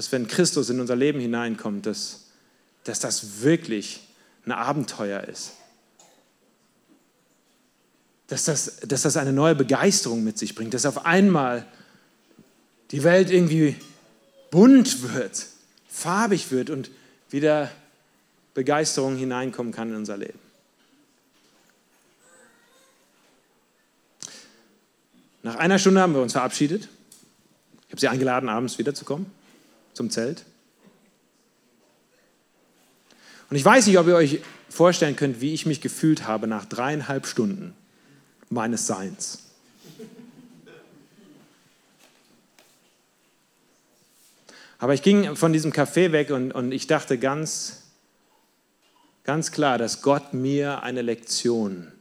dass 0.00 0.12
wenn 0.12 0.28
Christus 0.28 0.70
in 0.70 0.80
unser 0.80 0.96
Leben 0.96 1.20
hineinkommt, 1.20 1.84
dass, 1.84 2.20
dass 2.84 3.00
das 3.00 3.42
wirklich 3.42 4.00
ein 4.46 4.52
Abenteuer 4.52 5.24
ist. 5.24 5.52
Dass 8.26 8.46
das, 8.46 8.78
dass 8.78 9.02
das 9.02 9.18
eine 9.18 9.34
neue 9.34 9.54
Begeisterung 9.54 10.24
mit 10.24 10.38
sich 10.38 10.54
bringt, 10.54 10.72
dass 10.72 10.86
auf 10.86 11.04
einmal 11.04 11.66
die 12.92 13.04
Welt 13.04 13.30
irgendwie 13.30 13.76
bunt 14.50 15.02
wird, 15.12 15.44
farbig 15.90 16.50
wird 16.50 16.70
und 16.70 16.90
wieder 17.28 17.70
Begeisterung 18.54 19.18
hineinkommen 19.18 19.70
kann 19.70 19.90
in 19.90 19.96
unser 19.96 20.16
Leben. 20.16 20.38
Nach 25.42 25.56
einer 25.56 25.78
Stunde 25.78 26.00
haben 26.00 26.14
wir 26.14 26.22
uns 26.22 26.32
verabschiedet. 26.32 26.88
Ich 27.88 27.92
habe 27.92 28.00
Sie 28.00 28.08
eingeladen, 28.08 28.48
abends 28.48 28.78
wiederzukommen 28.78 29.39
zum 29.92 30.10
Zelt. 30.10 30.44
Und 33.50 33.56
ich 33.56 33.64
weiß 33.64 33.86
nicht, 33.86 33.98
ob 33.98 34.06
ihr 34.06 34.14
euch 34.14 34.40
vorstellen 34.68 35.16
könnt, 35.16 35.40
wie 35.40 35.52
ich 35.52 35.66
mich 35.66 35.80
gefühlt 35.80 36.26
habe 36.26 36.46
nach 36.46 36.64
dreieinhalb 36.64 37.26
Stunden 37.26 37.74
meines 38.48 38.86
Seins. 38.86 39.40
Aber 44.78 44.94
ich 44.94 45.02
ging 45.02 45.36
von 45.36 45.52
diesem 45.52 45.72
Café 45.72 46.12
weg 46.12 46.30
und, 46.30 46.52
und 46.52 46.72
ich 46.72 46.86
dachte 46.86 47.18
ganz, 47.18 47.82
ganz 49.24 49.52
klar, 49.52 49.76
dass 49.76 50.00
Gott 50.00 50.32
mir 50.32 50.82
eine 50.82 51.02
Lektion 51.02 51.92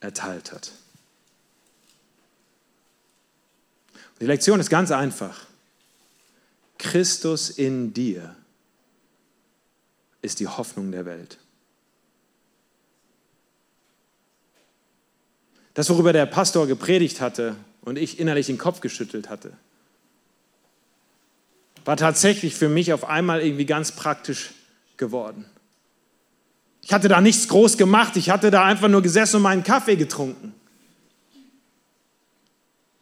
erteilt 0.00 0.52
hat. 0.52 0.72
Die 4.20 4.26
Lektion 4.26 4.58
ist 4.58 4.70
ganz 4.70 4.90
einfach. 4.90 5.45
Christus 6.78 7.50
in 7.50 7.92
dir 7.92 8.36
ist 10.22 10.40
die 10.40 10.48
Hoffnung 10.48 10.90
der 10.92 11.06
Welt. 11.06 11.38
Das, 15.74 15.90
worüber 15.90 16.12
der 16.12 16.26
Pastor 16.26 16.66
gepredigt 16.66 17.20
hatte 17.20 17.54
und 17.82 17.98
ich 17.98 18.18
innerlich 18.18 18.46
den 18.46 18.58
Kopf 18.58 18.80
geschüttelt 18.80 19.28
hatte, 19.28 19.52
war 21.84 21.96
tatsächlich 21.96 22.56
für 22.56 22.68
mich 22.68 22.92
auf 22.92 23.04
einmal 23.04 23.40
irgendwie 23.40 23.66
ganz 23.66 23.92
praktisch 23.92 24.54
geworden. 24.96 25.44
Ich 26.82 26.92
hatte 26.92 27.08
da 27.08 27.20
nichts 27.20 27.48
groß 27.48 27.76
gemacht, 27.76 28.16
ich 28.16 28.30
hatte 28.30 28.50
da 28.50 28.64
einfach 28.64 28.88
nur 28.88 29.02
gesessen 29.02 29.36
und 29.36 29.42
meinen 29.42 29.62
Kaffee 29.62 29.96
getrunken. 29.96 30.54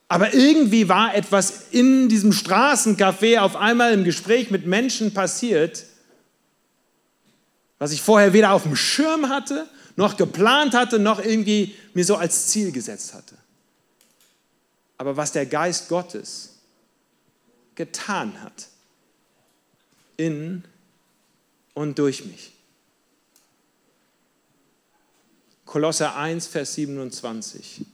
Aber 0.08 0.34
irgendwie 0.34 0.88
war 0.88 1.14
etwas 1.14 1.68
in 1.70 2.08
diesem 2.08 2.32
Straßencafé 2.32 3.40
auf 3.40 3.56
einmal 3.56 3.92
im 3.92 4.04
Gespräch 4.04 4.50
mit 4.50 4.66
Menschen 4.66 5.14
passiert, 5.14 5.84
was 7.78 7.92
ich 7.92 8.02
vorher 8.02 8.32
weder 8.32 8.52
auf 8.52 8.62
dem 8.62 8.76
Schirm 8.76 9.28
hatte, 9.28 9.68
noch 9.96 10.16
geplant 10.16 10.74
hatte, 10.74 10.98
noch 10.98 11.24
irgendwie 11.24 11.74
mir 11.94 12.04
so 12.04 12.16
als 12.16 12.48
Ziel 12.48 12.72
gesetzt 12.72 13.14
hatte. 13.14 13.36
Aber 14.98 15.16
was 15.16 15.32
der 15.32 15.46
Geist 15.46 15.88
Gottes 15.88 16.54
getan 17.74 18.40
hat, 18.42 18.68
in 20.16 20.64
und 21.74 21.98
durch 21.98 22.24
mich. 22.24 22.52
Kolosser 25.64 26.16
1, 26.16 26.46
Vers 26.46 26.74
27. 26.74 27.84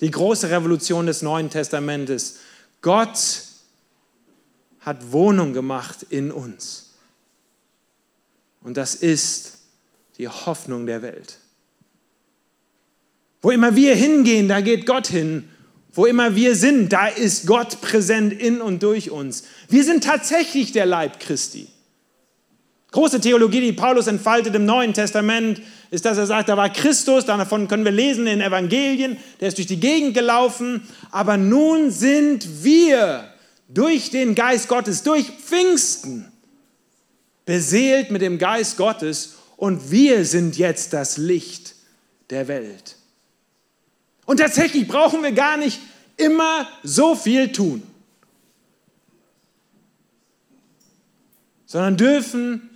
Die 0.00 0.10
große 0.10 0.50
Revolution 0.50 1.06
des 1.06 1.22
Neuen 1.22 1.50
Testamentes. 1.50 2.38
Gott 2.82 3.18
hat 4.80 5.12
Wohnung 5.12 5.52
gemacht 5.52 6.06
in 6.10 6.30
uns. 6.30 6.94
Und 8.62 8.76
das 8.76 8.94
ist 8.94 9.58
die 10.18 10.28
Hoffnung 10.28 10.86
der 10.86 11.02
Welt. 11.02 11.38
Wo 13.42 13.50
immer 13.50 13.76
wir 13.76 13.94
hingehen, 13.94 14.48
da 14.48 14.60
geht 14.60 14.86
Gott 14.86 15.06
hin. 15.06 15.48
Wo 15.92 16.04
immer 16.04 16.34
wir 16.34 16.56
sind, 16.56 16.92
da 16.92 17.06
ist 17.06 17.46
Gott 17.46 17.80
präsent 17.80 18.32
in 18.32 18.60
und 18.60 18.82
durch 18.82 19.10
uns. 19.10 19.44
Wir 19.68 19.82
sind 19.82 20.04
tatsächlich 20.04 20.72
der 20.72 20.84
Leib 20.84 21.20
Christi. 21.20 21.68
Große 22.96 23.20
Theologie, 23.20 23.60
die 23.60 23.74
Paulus 23.74 24.06
entfaltet 24.06 24.54
im 24.54 24.64
Neuen 24.64 24.94
Testament, 24.94 25.60
ist, 25.90 26.06
dass 26.06 26.16
er 26.16 26.24
sagt, 26.24 26.48
da 26.48 26.56
war 26.56 26.72
Christus, 26.72 27.26
davon 27.26 27.68
können 27.68 27.84
wir 27.84 27.92
lesen 27.92 28.26
in 28.26 28.38
den 28.38 28.48
Evangelien, 28.48 29.18
der 29.38 29.48
ist 29.48 29.58
durch 29.58 29.66
die 29.66 29.78
Gegend 29.78 30.14
gelaufen, 30.14 30.80
aber 31.10 31.36
nun 31.36 31.90
sind 31.90 32.64
wir 32.64 33.30
durch 33.68 34.08
den 34.08 34.34
Geist 34.34 34.68
Gottes, 34.68 35.02
durch 35.02 35.26
Pfingsten, 35.26 36.32
beseelt 37.44 38.10
mit 38.10 38.22
dem 38.22 38.38
Geist 38.38 38.78
Gottes 38.78 39.34
und 39.58 39.90
wir 39.90 40.24
sind 40.24 40.56
jetzt 40.56 40.94
das 40.94 41.18
Licht 41.18 41.74
der 42.30 42.48
Welt. 42.48 42.96
Und 44.24 44.38
tatsächlich 44.38 44.88
brauchen 44.88 45.22
wir 45.22 45.32
gar 45.32 45.58
nicht 45.58 45.80
immer 46.16 46.66
so 46.82 47.14
viel 47.14 47.52
tun, 47.52 47.82
sondern 51.66 51.98
dürfen 51.98 52.70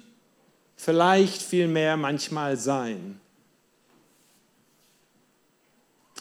vielleicht 0.81 1.43
vielmehr 1.43 1.97
manchmal 1.99 2.57
sein. 2.57 3.21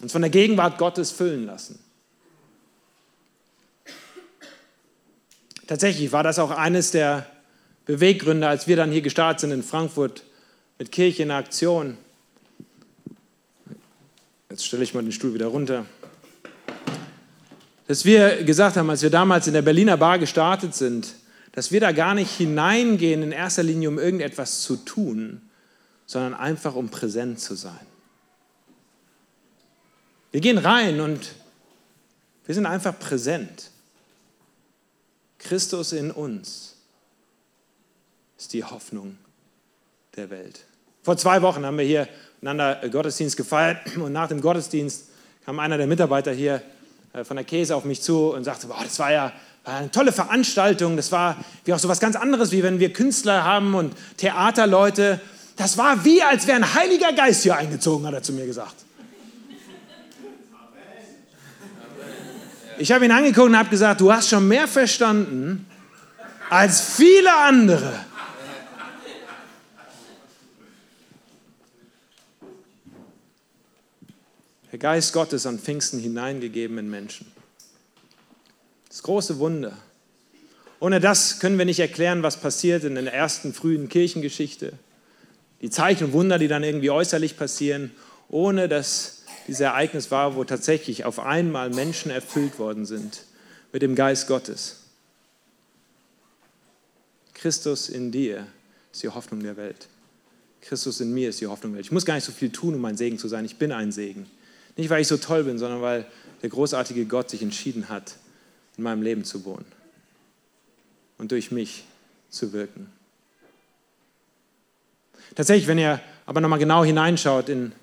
Uns 0.02 0.12
von 0.12 0.22
der 0.22 0.30
Gegenwart 0.30 0.78
Gottes 0.78 1.12
füllen 1.12 1.46
lassen. 1.46 1.80
Tatsächlich 5.66 6.12
war 6.12 6.24
das 6.24 6.40
auch 6.40 6.52
eines 6.52 6.92
der 6.92 7.26
Beweggründe, 7.86 8.48
als 8.48 8.68
wir 8.68 8.76
dann 8.76 8.92
hier 8.92 9.02
gestartet 9.02 9.42
sind 9.42 9.52
in 9.52 9.64
Frankfurt 9.64 10.24
mit 10.78 10.92
Kirche 10.92 11.24
in 11.24 11.32
Aktion. 11.32 11.98
Jetzt 14.50 14.66
stelle 14.66 14.84
ich 14.84 14.94
mal 14.94 15.04
den 15.04 15.12
Stuhl 15.12 15.34
wieder 15.34 15.48
runter. 15.48 15.86
Dass 17.88 18.04
wir 18.04 18.44
gesagt 18.44 18.78
haben, 18.78 18.90
als 18.90 19.04
wir 19.04 19.10
damals 19.10 19.48
in 19.48 19.54
der 19.54 19.62
Berliner 19.62 19.98
Bar 19.98 20.20
gestartet 20.20 20.76
sind, 20.76 21.16
dass 21.60 21.74
wir 21.74 21.82
da 21.82 21.92
gar 21.92 22.14
nicht 22.14 22.38
hineingehen 22.38 23.22
in 23.22 23.34
erster 23.34 23.64
Linie, 23.64 23.90
um 23.90 24.00
irgendetwas 24.00 24.62
zu 24.62 24.78
tun, 24.78 25.42
sondern 26.06 26.34
einfach 26.34 26.74
um 26.74 26.88
präsent 26.88 27.42
zu 27.42 27.54
sein. 27.54 27.86
Wir 30.32 30.40
gehen 30.40 30.58
rein 30.58 31.02
und 31.02 31.36
wir 32.46 32.56
sind 32.56 32.66
einfach 32.66 32.98
präsent. 32.98 33.72
Christus 35.38 35.92
in 35.92 36.12
uns 36.12 36.78
ist 38.38 38.54
die 38.54 38.64
Hoffnung 38.64 39.18
der 40.16 40.30
Welt. 40.30 40.64
Vor 41.04 41.18
zwei 41.18 41.42
Wochen 41.42 41.66
haben 41.66 41.78
wir 41.78 41.84
hier 41.84 42.08
einander 42.42 42.88
Gottesdienst 42.88 43.36
gefeiert 43.36 43.80
und 43.98 44.14
nach 44.14 44.30
dem 44.30 44.40
Gottesdienst 44.40 45.10
kam 45.44 45.60
einer 45.60 45.78
der 45.78 45.88
Mitarbeiter 45.88 46.32
hier 46.32 46.62
äh, 47.12 47.26
von 47.26 47.36
der 47.36 47.44
Käse 47.44 47.76
auf 47.76 47.84
mich 47.84 48.02
zu 48.02 48.34
und 48.34 48.46
sagte, 48.46 48.68
boah, 48.68 48.82
das 48.82 48.98
war 49.00 49.12
ja 49.12 49.34
eine 49.78 49.92
tolle 49.92 50.12
Veranstaltung. 50.12 50.98
Das 50.98 51.12
war 51.12 51.38
wie 51.66 51.74
auch 51.74 51.80
so 51.80 51.88
was 51.88 52.00
ganz 52.00 52.16
anderes, 52.16 52.52
wie 52.52 52.64
wenn 52.64 52.80
wir 52.80 52.94
Künstler 52.94 53.44
haben 53.44 53.76
und 53.76 53.94
Theaterleute. 54.18 55.20
Das 55.56 55.78
war 55.78 56.06
wie, 56.06 56.22
als 56.24 56.48
wäre 56.48 56.58
ein 56.58 56.74
Heiliger 56.74 57.14
Geist 57.14 57.44
hier 57.44 57.56
eingezogen, 57.56 58.06
hat 58.08 58.14
er 58.14 58.24
zu 58.24 58.34
mir 58.34 58.46
gesagt. 58.46 58.76
Ich 62.78 62.94
habe 62.94 63.04
ihn 63.04 63.12
angeguckt 63.12 63.48
und 63.48 63.58
habe 63.58 63.70
gesagt, 63.70 64.00
du 64.00 64.12
hast 64.12 64.30
schon 64.30 64.48
mehr 64.48 64.68
verstanden 64.68 65.68
als 66.50 66.80
viele 66.82 67.36
andere. 67.36 67.94
Der 74.72 74.80
Geist 74.80 75.14
Gottes 75.14 75.46
an 75.46 75.60
Pfingsten 75.60 76.00
hineingegeben 76.00 76.78
in 76.78 76.90
Menschen. 76.90 77.39
Das 79.00 79.04
große 79.04 79.40
Wunder. 79.40 79.78
Ohne 80.82 81.00
das 81.00 81.40
können 81.40 81.58
wir 81.58 81.64
nicht 81.64 81.80
erklären, 81.80 82.22
was 82.22 82.36
passiert 82.36 82.84
in 82.84 82.96
der 82.96 83.14
ersten 83.14 83.54
frühen 83.54 83.88
Kirchengeschichte. 83.88 84.74
Die 85.62 85.70
Zeichen 85.70 86.08
und 86.08 86.12
Wunder, 86.12 86.38
die 86.38 86.50
dann 86.50 86.66
irgendwie 86.66 86.90
äußerlich 86.90 87.38
passieren, 87.38 87.92
ohne 88.28 88.68
dass 88.68 89.24
dieses 89.48 89.62
Ereignis 89.62 90.12
war, 90.12 90.36
wo 90.36 90.44
tatsächlich 90.44 91.06
auf 91.06 91.20
einmal 91.20 91.70
Menschen 91.70 92.12
erfüllt 92.12 92.60
worden 92.60 92.86
sind 92.86 93.24
mit 93.72 93.84
dem 93.84 93.96
Geist 93.96 94.28
Gottes. 94.28 94.82
Christus 97.34 97.88
in 97.88 98.12
dir 98.12 98.48
ist 98.92 99.02
die 99.02 99.08
Hoffnung 99.08 99.42
der 99.42 99.56
Welt. 99.56 99.88
Christus 100.60 101.00
in 101.00 101.14
mir 101.14 101.30
ist 101.30 101.40
die 101.40 101.48
Hoffnung 101.48 101.72
der 101.72 101.78
Welt. 101.78 101.86
Ich 101.86 101.94
muss 101.94 102.04
gar 102.04 102.16
nicht 102.16 102.26
so 102.26 102.34
viel 102.34 102.50
tun, 102.50 102.76
um 102.76 102.84
ein 102.84 102.98
Segen 102.98 103.18
zu 103.18 103.30
sein. 103.30 103.46
Ich 103.46 103.56
bin 103.56 103.72
ein 103.72 103.94
Segen. 103.94 104.30
Nicht, 104.76 104.90
weil 104.90 105.02
ich 105.02 105.08
so 105.08 105.16
toll 105.16 105.46
bin, 105.46 105.58
sondern 105.58 105.82
weil 105.82 106.06
der 106.42 106.50
großartige 106.50 107.06
Gott 107.06 107.30
sich 107.30 107.42
entschieden 107.42 107.88
hat, 107.88 108.18
in 108.80 108.84
meinem 108.84 109.02
Leben 109.02 109.26
zu 109.26 109.44
wohnen 109.44 109.66
und 111.18 111.34
durch 111.34 111.52
mich 111.52 111.84
zu 112.30 112.54
wirken. 112.54 112.90
Tatsächlich, 115.36 115.68
wenn 115.68 115.78
ihr 115.78 116.00
aber 116.26 116.40
nochmal 116.40 116.60
genau 116.60 116.86
hineinschaut 116.86 117.50
in 117.50 117.74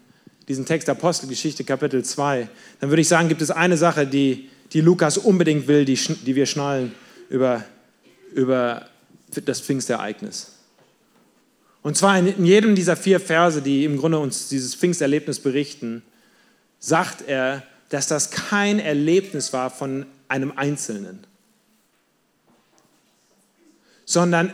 diesen 0.49 0.65
Text 0.65 0.89
Apostelgeschichte 0.89 1.65
Kapitel 1.65 2.03
2, 2.03 2.49
dann 2.81 2.89
würde 2.89 3.03
ich 3.03 3.09
sagen, 3.09 3.29
gibt 3.29 3.43
es 3.43 3.51
eine 3.51 3.77
Sache, 3.77 4.07
die, 4.07 4.49
die 4.73 4.81
Lukas 4.81 5.19
unbedingt 5.19 5.69
will, 5.69 5.85
die, 5.85 5.97
die 5.97 6.35
wir 6.35 6.47
schnallen 6.47 6.95
über, 7.29 7.63
über 8.33 8.87
das 9.45 9.61
Pfingstereignis. 9.61 10.53
Und 11.83 11.97
zwar 11.97 12.19
in 12.19 12.45
jedem 12.47 12.75
dieser 12.75 12.97
vier 12.97 13.21
Verse, 13.21 13.61
die 13.61 13.85
im 13.85 13.99
Grunde 13.99 14.19
uns 14.19 14.49
dieses 14.49 14.75
Pfingsterlebnis 14.75 15.41
berichten, 15.41 16.03
sagt 16.79 17.29
er, 17.29 17.65
dass 17.91 18.07
das 18.07 18.31
kein 18.31 18.79
Erlebnis 18.79 19.53
war 19.53 19.71
von 19.71 20.07
einem 20.29 20.53
Einzelnen, 20.57 21.27
sondern 24.05 24.53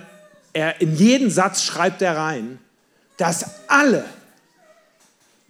er, 0.53 0.81
in 0.81 0.97
jeden 0.97 1.31
Satz 1.31 1.63
schreibt 1.63 2.03
er 2.03 2.17
rein, 2.17 2.59
dass 3.17 3.69
alle, 3.69 4.05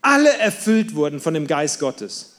alle 0.00 0.36
erfüllt 0.38 0.94
wurden 0.94 1.20
von 1.20 1.34
dem 1.34 1.46
Geist 1.46 1.80
Gottes. 1.80 2.36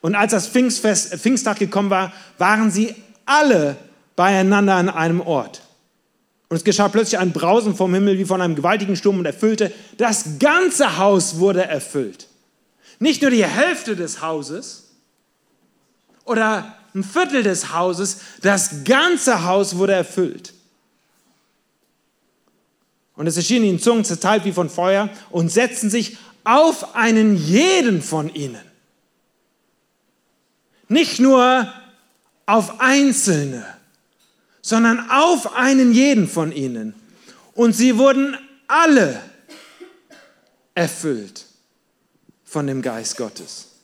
Und 0.00 0.14
als 0.14 0.32
das 0.32 0.46
Pfingstfest, 0.46 1.14
Pfingsttag 1.14 1.58
gekommen 1.58 1.90
war, 1.90 2.12
waren 2.38 2.70
sie 2.70 2.94
alle 3.24 3.76
beieinander 4.14 4.74
an 4.74 4.88
einem 4.88 5.20
Ort. 5.20 5.62
Und 6.48 6.56
es 6.56 6.64
geschah 6.64 6.88
plötzlich 6.88 7.18
ein 7.18 7.32
Brausen 7.32 7.74
vom 7.74 7.92
Himmel 7.92 8.18
wie 8.18 8.24
von 8.24 8.40
einem 8.40 8.54
gewaltigen 8.54 8.94
Sturm 8.94 9.18
und 9.18 9.26
erfüllte, 9.26 9.72
das 9.96 10.38
ganze 10.38 10.96
Haus 10.96 11.38
wurde 11.38 11.64
erfüllt. 11.64 12.28
Nicht 13.00 13.22
nur 13.22 13.30
die 13.30 13.44
Hälfte 13.44 13.96
des 13.96 14.22
Hauses 14.22 14.90
oder 16.24 16.75
ein 16.96 17.04
Viertel 17.04 17.42
des 17.42 17.72
Hauses, 17.72 18.18
das 18.40 18.84
ganze 18.84 19.44
Haus 19.44 19.76
wurde 19.76 19.92
erfüllt. 19.92 20.54
Und 23.14 23.26
es 23.26 23.36
erschienen 23.36 23.66
ihnen 23.66 23.78
Zungen 23.78 24.04
zerteilt 24.04 24.44
wie 24.44 24.52
von 24.52 24.70
Feuer 24.70 25.10
und 25.30 25.50
setzten 25.50 25.90
sich 25.90 26.16
auf 26.44 26.94
einen 26.94 27.36
jeden 27.36 28.02
von 28.02 28.34
ihnen. 28.34 28.60
Nicht 30.88 31.20
nur 31.20 31.72
auf 32.46 32.80
Einzelne, 32.80 33.66
sondern 34.62 35.10
auf 35.10 35.54
einen 35.54 35.92
jeden 35.92 36.28
von 36.28 36.50
ihnen. 36.50 36.94
Und 37.54 37.74
sie 37.74 37.98
wurden 37.98 38.36
alle 38.68 39.20
erfüllt 40.74 41.44
von 42.44 42.66
dem 42.66 42.80
Geist 42.80 43.16
Gottes. 43.16 43.75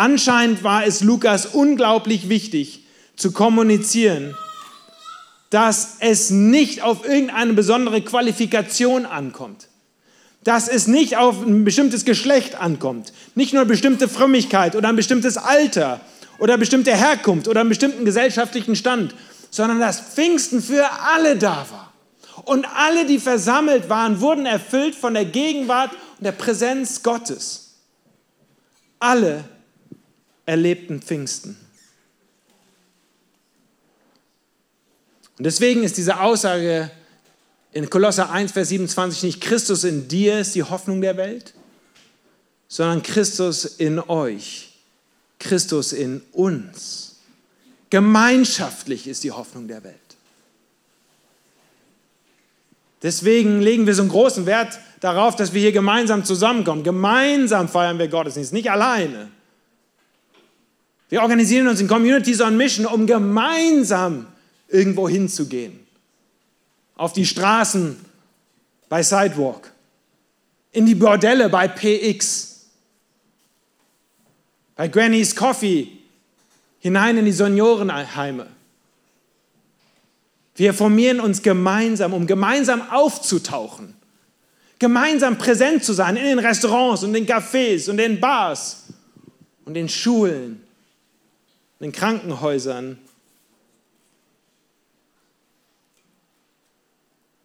Anscheinend 0.00 0.64
war 0.64 0.86
es 0.86 1.02
Lukas 1.02 1.44
unglaublich 1.44 2.30
wichtig 2.30 2.86
zu 3.16 3.32
kommunizieren, 3.32 4.34
dass 5.50 5.98
es 6.00 6.30
nicht 6.30 6.80
auf 6.80 7.06
irgendeine 7.06 7.52
besondere 7.52 8.00
Qualifikation 8.00 9.04
ankommt, 9.04 9.68
dass 10.42 10.68
es 10.68 10.86
nicht 10.86 11.18
auf 11.18 11.42
ein 11.42 11.66
bestimmtes 11.66 12.06
Geschlecht 12.06 12.54
ankommt, 12.54 13.12
nicht 13.34 13.52
nur 13.52 13.60
eine 13.60 13.68
bestimmte 13.68 14.08
Frömmigkeit 14.08 14.74
oder 14.74 14.88
ein 14.88 14.96
bestimmtes 14.96 15.36
Alter 15.36 16.00
oder 16.38 16.56
bestimmte 16.56 16.96
Herkunft 16.96 17.46
oder 17.46 17.60
einen 17.60 17.68
bestimmten 17.68 18.06
gesellschaftlichen 18.06 18.76
Stand, 18.76 19.14
sondern 19.50 19.80
dass 19.80 20.00
Pfingsten 20.00 20.62
für 20.62 20.88
alle 21.14 21.36
da 21.36 21.66
war. 21.70 21.92
Und 22.46 22.66
alle, 22.74 23.04
die 23.04 23.18
versammelt 23.18 23.90
waren, 23.90 24.22
wurden 24.22 24.46
erfüllt 24.46 24.94
von 24.94 25.12
der 25.12 25.26
Gegenwart 25.26 25.90
und 26.16 26.24
der 26.24 26.32
Präsenz 26.32 27.02
Gottes. 27.02 27.74
Alle 28.98 29.44
erlebten 30.50 31.00
Pfingsten. 31.00 31.56
Und 35.38 35.44
deswegen 35.44 35.84
ist 35.84 35.96
diese 35.96 36.20
Aussage 36.20 36.90
in 37.72 37.88
Kolosser 37.88 38.30
1, 38.30 38.50
Vers 38.50 38.68
27 38.68 39.22
nicht 39.22 39.40
Christus 39.40 39.84
in 39.84 40.08
dir 40.08 40.40
ist 40.40 40.56
die 40.56 40.64
Hoffnung 40.64 41.00
der 41.00 41.16
Welt, 41.16 41.54
sondern 42.66 43.04
Christus 43.04 43.64
in 43.64 44.00
euch, 44.00 44.72
Christus 45.38 45.92
in 45.92 46.20
uns. 46.32 47.20
Gemeinschaftlich 47.90 49.06
ist 49.06 49.22
die 49.22 49.30
Hoffnung 49.30 49.68
der 49.68 49.84
Welt. 49.84 49.96
Deswegen 53.04 53.60
legen 53.60 53.86
wir 53.86 53.94
so 53.94 54.02
einen 54.02 54.10
großen 54.10 54.46
Wert 54.46 54.80
darauf, 54.98 55.36
dass 55.36 55.54
wir 55.54 55.60
hier 55.60 55.72
gemeinsam 55.72 56.24
zusammenkommen. 56.24 56.82
Gemeinsam 56.82 57.68
feiern 57.68 58.00
wir 58.00 58.08
Gottesdienst, 58.08 58.52
nicht 58.52 58.70
alleine. 58.70 59.30
Wir 61.10 61.22
organisieren 61.22 61.66
uns 61.66 61.80
in 61.80 61.88
Communities 61.88 62.40
on 62.40 62.56
Mission, 62.56 62.86
um 62.86 63.04
gemeinsam 63.04 64.26
irgendwo 64.68 65.08
hinzugehen. 65.08 65.80
Auf 66.96 67.12
die 67.12 67.26
Straßen 67.26 67.96
bei 68.88 69.02
Sidewalk, 69.02 69.72
in 70.72 70.86
die 70.86 70.94
Bordelle 70.94 71.48
bei 71.48 71.66
PX, 71.66 72.66
bei 74.76 74.86
Granny's 74.86 75.34
Coffee, 75.34 75.88
hinein 76.78 77.18
in 77.18 77.24
die 77.24 77.32
Seniorenheime. 77.32 78.46
Wir 80.54 80.72
formieren 80.72 81.18
uns 81.18 81.42
gemeinsam, 81.42 82.12
um 82.12 82.26
gemeinsam 82.26 82.88
aufzutauchen, 82.88 83.94
gemeinsam 84.78 85.38
präsent 85.38 85.82
zu 85.82 85.92
sein 85.92 86.16
in 86.16 86.24
den 86.24 86.38
Restaurants 86.38 87.02
und 87.02 87.14
den 87.14 87.26
Cafés 87.26 87.90
und 87.90 87.96
den 87.96 88.20
Bars 88.20 88.84
und 89.64 89.74
den 89.74 89.88
Schulen, 89.88 90.62
in 91.80 91.86
den 91.86 91.92
Krankenhäusern 91.92 92.98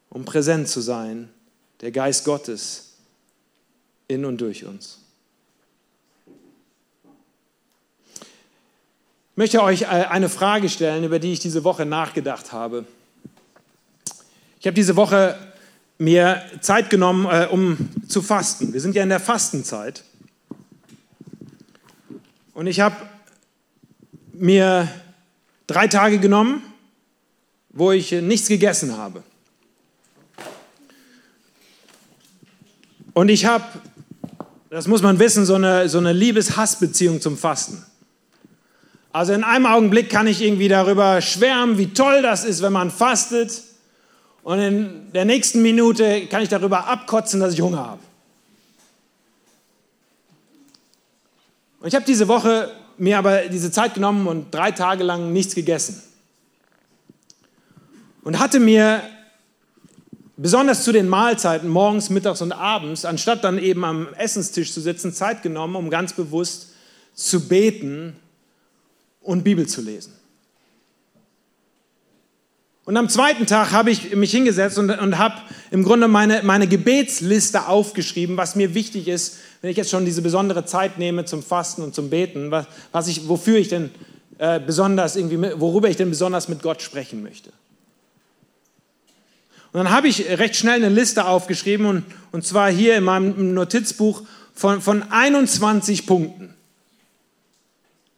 um 0.09 0.23
präsent 0.23 0.69
zu 0.69 0.79
sein, 0.79 1.29
der 1.81 1.91
Geist 1.91 2.23
Gottes 2.23 2.93
in 4.07 4.23
und 4.23 4.39
durch 4.39 4.63
uns. 4.63 4.99
Ich 8.15 9.37
möchte 9.37 9.61
euch 9.61 9.81
äh, 9.81 9.85
eine 9.85 10.29
Frage 10.29 10.69
stellen, 10.69 11.03
über 11.03 11.19
die 11.19 11.33
ich 11.33 11.39
diese 11.39 11.65
Woche 11.65 11.85
nachgedacht 11.85 12.53
habe. 12.53 12.85
Ich 14.61 14.67
habe 14.67 14.73
diese 14.75 14.95
Woche 14.95 15.37
mir 15.97 16.41
Zeit 16.61 16.89
genommen, 16.89 17.25
äh, 17.25 17.47
um 17.51 17.89
zu 18.07 18.21
fasten. 18.21 18.71
Wir 18.71 18.79
sind 18.79 18.95
ja 18.95 19.03
in 19.03 19.09
der 19.09 19.19
Fastenzeit. 19.19 20.05
Und 22.53 22.67
ich 22.67 22.79
habe 22.79 22.95
mir 24.39 24.87
drei 25.67 25.87
Tage 25.87 26.19
genommen, 26.19 26.61
wo 27.69 27.91
ich 27.91 28.11
nichts 28.11 28.47
gegessen 28.47 28.97
habe. 28.97 29.23
Und 33.13 33.29
ich 33.29 33.45
habe, 33.45 33.63
das 34.69 34.87
muss 34.87 35.01
man 35.01 35.19
wissen, 35.19 35.45
so 35.45 35.55
eine, 35.55 35.87
so 35.87 35.97
eine 35.97 36.13
Liebes-Hass-Beziehung 36.13 37.21
zum 37.21 37.37
Fasten. 37.37 37.83
Also 39.13 39.31
in 39.31 39.45
einem 39.45 39.65
Augenblick 39.65 40.09
kann 40.09 40.27
ich 40.27 40.41
irgendwie 40.41 40.67
darüber 40.67 41.21
schwärmen, 41.21 41.77
wie 41.77 41.93
toll 41.93 42.21
das 42.21 42.43
ist, 42.43 42.61
wenn 42.61 42.73
man 42.73 42.91
fastet. 42.91 43.63
Und 44.43 44.59
in 44.59 45.13
der 45.13 45.23
nächsten 45.23 45.61
Minute 45.61 46.27
kann 46.27 46.41
ich 46.41 46.49
darüber 46.49 46.87
abkotzen, 46.87 47.39
dass 47.39 47.53
ich 47.53 47.61
Hunger 47.61 47.77
habe. 47.77 48.01
Und 51.79 51.87
ich 51.87 51.95
habe 51.95 52.05
diese 52.05 52.27
Woche 52.27 52.71
mir 52.97 53.17
aber 53.17 53.47
diese 53.49 53.71
Zeit 53.71 53.93
genommen 53.93 54.27
und 54.27 54.53
drei 54.53 54.71
Tage 54.71 55.03
lang 55.03 55.33
nichts 55.33 55.55
gegessen. 55.55 56.01
Und 58.23 58.39
hatte 58.39 58.59
mir 58.59 59.03
besonders 60.37 60.83
zu 60.83 60.91
den 60.91 61.07
Mahlzeiten 61.07 61.69
morgens, 61.69 62.09
mittags 62.09 62.41
und 62.41 62.51
abends, 62.51 63.05
anstatt 63.05 63.43
dann 63.43 63.57
eben 63.57 63.83
am 63.85 64.13
Essenstisch 64.15 64.73
zu 64.73 64.81
sitzen, 64.81 65.13
Zeit 65.13 65.43
genommen, 65.43 65.75
um 65.75 65.89
ganz 65.89 66.13
bewusst 66.13 66.73
zu 67.13 67.47
beten 67.47 68.15
und 69.21 69.43
Bibel 69.43 69.67
zu 69.67 69.81
lesen. 69.81 70.13
Und 72.85 72.97
am 72.97 73.09
zweiten 73.09 73.47
Tag 73.47 73.71
habe 73.71 73.89
ich 73.89 74.15
mich 74.15 74.29
hingesetzt 74.29 74.77
und, 74.77 74.91
und 74.91 75.17
habe 75.17 75.41
im 75.71 75.83
Grunde 75.83 76.07
meine, 76.07 76.43
meine 76.43 76.67
Gebetsliste 76.67 77.67
aufgeschrieben, 77.67 78.37
was 78.37 78.55
mir 78.55 78.75
wichtig 78.75 79.07
ist, 79.07 79.37
wenn 79.61 79.71
ich 79.71 79.77
jetzt 79.77 79.89
schon 79.89 80.05
diese 80.05 80.21
besondere 80.21 80.65
Zeit 80.65 80.99
nehme 80.99 81.25
zum 81.25 81.41
Fasten 81.41 81.81
und 81.81 81.95
zum 81.95 82.11
Beten, 82.11 82.51
was, 82.51 82.67
was 82.91 83.07
ich, 83.07 83.27
wofür 83.27 83.57
ich 83.57 83.69
denn 83.69 83.89
äh, 84.37 84.59
besonders 84.59 85.15
irgendwie, 85.15 85.59
worüber 85.59 85.89
ich 85.89 85.97
denn 85.97 86.11
besonders 86.11 86.47
mit 86.47 86.61
Gott 86.61 86.83
sprechen 86.83 87.23
möchte. 87.23 87.49
Und 89.73 89.79
dann 89.83 89.89
habe 89.89 90.07
ich 90.07 90.29
recht 90.29 90.55
schnell 90.55 90.75
eine 90.75 90.89
Liste 90.89 91.25
aufgeschrieben 91.25 91.87
und, 91.87 92.05
und 92.31 92.45
zwar 92.45 92.71
hier 92.71 92.95
in 92.95 93.03
meinem 93.03 93.55
Notizbuch 93.55 94.21
von, 94.53 94.79
von 94.79 95.11
21 95.11 96.05
Punkten, 96.05 96.53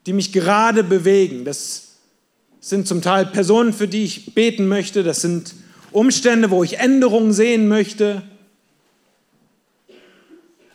die 0.04 0.12
mich 0.12 0.30
gerade 0.30 0.84
bewegen. 0.84 1.46
Das 1.46 1.87
sind 2.60 2.88
zum 2.88 3.02
Teil 3.02 3.26
Personen, 3.26 3.72
für 3.72 3.88
die 3.88 4.04
ich 4.04 4.34
beten 4.34 4.68
möchte. 4.68 5.02
Das 5.02 5.20
sind 5.20 5.54
Umstände, 5.92 6.50
wo 6.50 6.62
ich 6.64 6.78
Änderungen 6.78 7.32
sehen 7.32 7.68
möchte. 7.68 8.22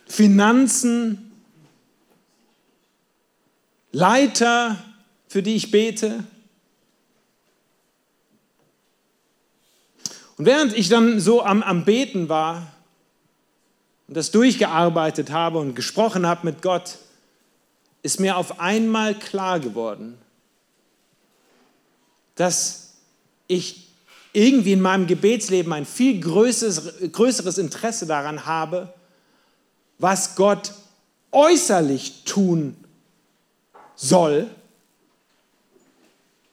Finanzen, 0.06 1.32
Leiter, 3.92 4.82
für 5.28 5.42
die 5.42 5.56
ich 5.56 5.70
bete. 5.70 6.24
Und 10.36 10.46
während 10.46 10.76
ich 10.76 10.88
dann 10.88 11.20
so 11.20 11.42
am, 11.42 11.62
am 11.62 11.84
Beten 11.84 12.28
war 12.28 12.72
und 14.08 14.16
das 14.16 14.30
durchgearbeitet 14.30 15.30
habe 15.30 15.58
und 15.58 15.74
gesprochen 15.74 16.26
habe 16.26 16.46
mit 16.46 16.60
Gott, 16.60 16.98
ist 18.02 18.20
mir 18.20 18.36
auf 18.36 18.60
einmal 18.60 19.14
klar 19.14 19.60
geworden, 19.60 20.18
dass 22.34 22.94
ich 23.46 23.88
irgendwie 24.32 24.72
in 24.72 24.80
meinem 24.80 25.06
Gebetsleben 25.06 25.72
ein 25.72 25.86
viel 25.86 26.20
größeres, 26.20 27.12
größeres 27.12 27.58
Interesse 27.58 28.06
daran 28.06 28.46
habe, 28.46 28.92
was 29.98 30.34
Gott 30.34 30.72
äußerlich 31.30 32.24
tun 32.24 32.76
soll, 33.94 34.50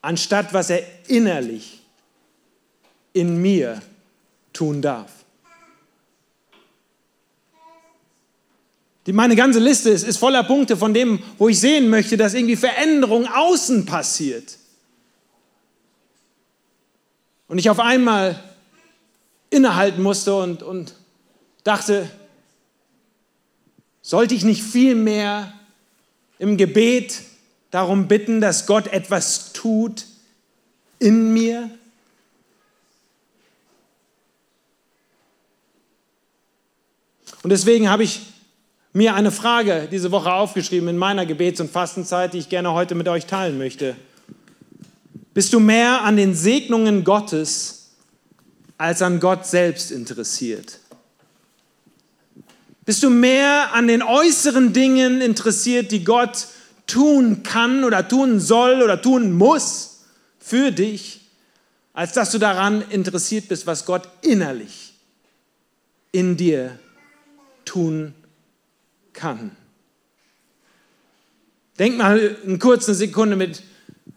anstatt 0.02 0.54
was 0.54 0.70
er 0.70 0.84
innerlich 1.08 1.82
in 3.14 3.42
mir 3.42 3.82
tun 4.54 4.82
darf. 4.82 5.12
Die, 9.08 9.14
meine 9.14 9.36
ganze 9.36 9.60
Liste 9.60 9.90
ist, 9.90 10.04
ist 10.04 10.18
voller 10.18 10.44
Punkte 10.44 10.78
von 10.78 10.94
dem, 10.94 11.24
wo 11.40 11.50
ich 11.50 11.60
sehen 11.60 11.90
möchte, 11.90 12.18
dass 12.18 12.36
irgendwie 12.36 12.56
Veränderung 12.56 13.26
außen 13.28 13.86
passiert. 13.86 14.58
Und 17.52 17.58
ich 17.58 17.70
auf 17.70 17.82
einmal 17.82 18.42
innehalten 19.50 20.02
musste 20.02 20.34
und, 20.36 20.64
und 20.64 20.96
dachte, 21.66 22.10
sollte 24.02 24.34
ich 24.34 24.46
nicht 24.46 24.64
viel 24.64 24.96
mehr 24.96 25.52
im 26.40 26.56
Gebet 26.56 27.24
darum 27.70 28.08
bitten, 28.08 28.40
dass 28.40 28.68
Gott 28.68 28.88
etwas 28.88 29.52
tut 29.52 30.06
in 30.98 31.34
mir? 31.34 31.70
Und 37.44 37.50
deswegen 37.50 37.90
habe 37.90 38.04
ich 38.04 38.22
mir 38.94 39.14
eine 39.14 39.30
Frage 39.30 39.90
diese 39.92 40.14
Woche 40.14 40.32
aufgeschrieben 40.32 40.88
in 40.88 40.98
meiner 40.98 41.26
Gebets- 41.26 41.60
und 41.60 41.70
Fastenzeit, 41.70 42.34
die 42.34 42.38
ich 42.38 42.48
gerne 42.48 42.72
heute 42.72 42.96
mit 42.96 43.10
euch 43.10 43.26
teilen 43.26 43.58
möchte. 43.58 43.98
Bist 45.34 45.54
du 45.54 45.60
mehr 45.60 46.02
an 46.02 46.18
den 46.18 46.36
Segnungen 46.36 47.04
Gottes 47.04 47.92
als 48.78 49.02
an 49.02 49.20
Gott 49.20 49.46
selbst 49.46 49.92
interessiert? 49.92 50.80
Bist 52.84 53.04
du 53.04 53.10
mehr 53.10 53.74
an 53.74 53.88
den 53.88 54.02
äußeren 54.02 54.74
Dingen 54.74 55.22
interessiert, 55.22 55.92
die 55.92 56.04
Gott 56.04 56.48
tun 56.88 57.44
kann 57.44 57.84
oder 57.84 58.08
tun 58.08 58.40
soll 58.40 58.82
oder 58.82 59.02
tun 59.02 59.32
muss 59.32 60.02
für 60.40 60.72
dich, 60.72 61.22
als 61.94 62.14
dass 62.14 62.32
du 62.32 62.38
daran 62.38 62.84
interessiert 62.90 63.48
bist, 63.48 63.68
was 63.68 63.86
Gott 63.86 64.10
innerlich 64.22 64.94
in 66.12 66.36
dir 66.36 66.78
tun 67.64 68.14
kann? 69.14 69.56
Denk 71.80 71.98
mal 71.98 72.38
eine 72.46 72.58
kurze 72.58 72.94
Sekunde 72.94 73.38
mit 73.38 73.64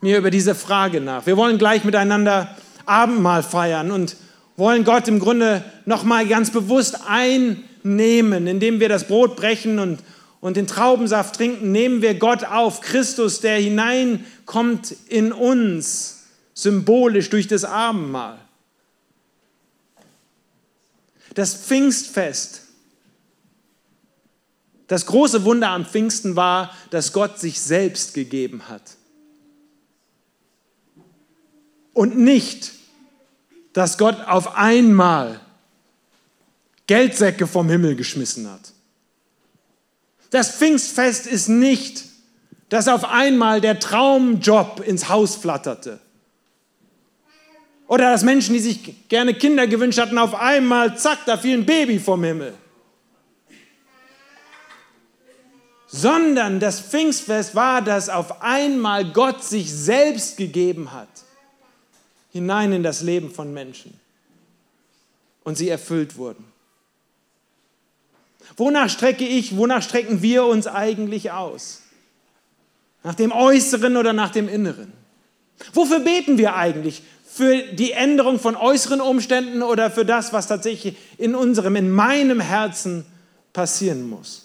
mir 0.05 0.19
über 0.19 0.31
diese 0.31 0.55
Frage 0.55 1.01
nach. 1.01 1.25
Wir 1.25 1.38
wollen 1.38 1.57
gleich 1.57 1.83
miteinander 1.83 2.55
Abendmahl 2.85 3.43
feiern 3.43 3.90
und 3.90 4.17
wollen 4.55 4.85
Gott 4.85 5.09
im 5.09 5.19
Grunde 5.19 5.64
nochmal 5.87 6.29
ganz 6.29 6.51
bewusst 6.51 6.99
einnehmen, 7.09 8.47
indem 8.47 8.81
wir 8.81 8.90
das 8.90 9.09
Brot 9.09 9.35
brechen 9.35 9.79
und, 9.79 10.01
und 10.43 10.59
den 10.59 10.67
Traubensaft 10.67 11.37
trinken, 11.37 11.73
nehmen 11.73 12.03
wir 12.03 12.19
Gott 12.19 12.45
auf, 12.45 12.83
Christus, 12.83 13.40
der 13.40 13.57
hineinkommt 13.57 14.95
in 15.09 15.33
uns, 15.33 16.25
symbolisch 16.53 17.31
durch 17.31 17.49
das 17.49 17.64
Abendmahl. 17.64 18.37
Das 21.33 21.55
Pfingstfest, 21.55 22.61
das 24.87 25.07
große 25.07 25.45
Wunder 25.45 25.71
am 25.71 25.87
Pfingsten 25.87 26.37
war, 26.37 26.77
dass 26.90 27.14
Gott 27.14 27.40
sich 27.40 27.59
selbst 27.59 28.12
gegeben 28.12 28.69
hat 28.69 28.83
und 31.94 32.18
nicht, 32.18 32.72
dass 33.72 33.96
Gott 33.96 34.16
auf 34.26 34.57
einmal 34.57 35.40
Geldsäcke 36.87 37.46
vom 37.46 37.68
Himmel 37.70 37.96
geschmissen 37.96 38.50
hat. 38.50 38.72
Das 40.30 40.57
Pfingstfest 40.57 41.26
ist 41.26 41.48
nicht, 41.48 42.04
dass 42.68 42.88
auf 42.88 43.04
einmal 43.04 43.61
der 43.61 43.78
Traumjob 43.78 44.80
ins 44.87 45.09
Haus 45.09 45.37
flatterte. 45.37 46.00
Oder 47.87 48.11
dass 48.11 48.22
Menschen, 48.22 48.54
die 48.54 48.61
sich 48.61 49.09
gerne 49.09 49.35
Kinder 49.35 49.66
gewünscht 49.66 49.98
hatten, 49.98 50.18
auf 50.18 50.35
einmal, 50.35 50.98
zack, 50.98 51.18
da 51.26 51.37
fiel 51.37 51.59
ein 51.59 51.66
Baby 51.66 51.98
vom 51.98 52.24
Himmel. 52.24 52.54
Sondern 55.87 56.59
das 56.59 56.80
Pfingstfest 56.80 57.54
war, 57.54 57.83
dass 57.83 58.09
auf 58.09 58.42
einmal 58.42 59.04
Gott 59.12 59.44
sich 59.44 59.72
selbst 59.72 60.37
gegeben 60.37 60.92
hat 60.92 61.09
hinein 62.35 62.73
in 62.73 62.83
das 62.83 63.01
Leben 63.01 63.31
von 63.31 63.55
Menschen 63.55 63.94
und 65.44 65.57
sie 65.57 65.68
erfüllt 65.68 66.16
wurden. 66.16 66.44
Wonach 68.57 68.90
strecke 68.90 69.25
ich, 69.27 69.57
wonach 69.57 69.83
strecken 69.83 70.20
wir 70.20 70.44
uns 70.44 70.66
eigentlich 70.66 71.31
aus? 71.31 71.83
Nach 73.05 73.14
dem 73.14 73.31
Äußeren 73.31 73.97
oder 73.97 74.12
nach 74.12 74.31
dem 74.31 74.49
Inneren? 74.49 74.92
Wofür 75.73 76.01
beten 76.01 76.37
wir 76.37 76.57
eigentlich? 76.57 77.03
Für 77.25 77.57
die 77.57 77.92
Änderung 77.92 78.40
von 78.40 78.57
äußeren 78.57 79.01
Umständen 79.01 79.62
oder 79.62 79.90
für 79.90 80.05
das, 80.05 80.33
was 80.33 80.49
tatsächlich 80.49 80.97
in 81.18 81.37
unserem, 81.37 81.77
in 81.77 81.90
meinem 81.90 82.40
Herzen 82.40 83.07
passieren 83.53 84.09
muss? 84.09 84.43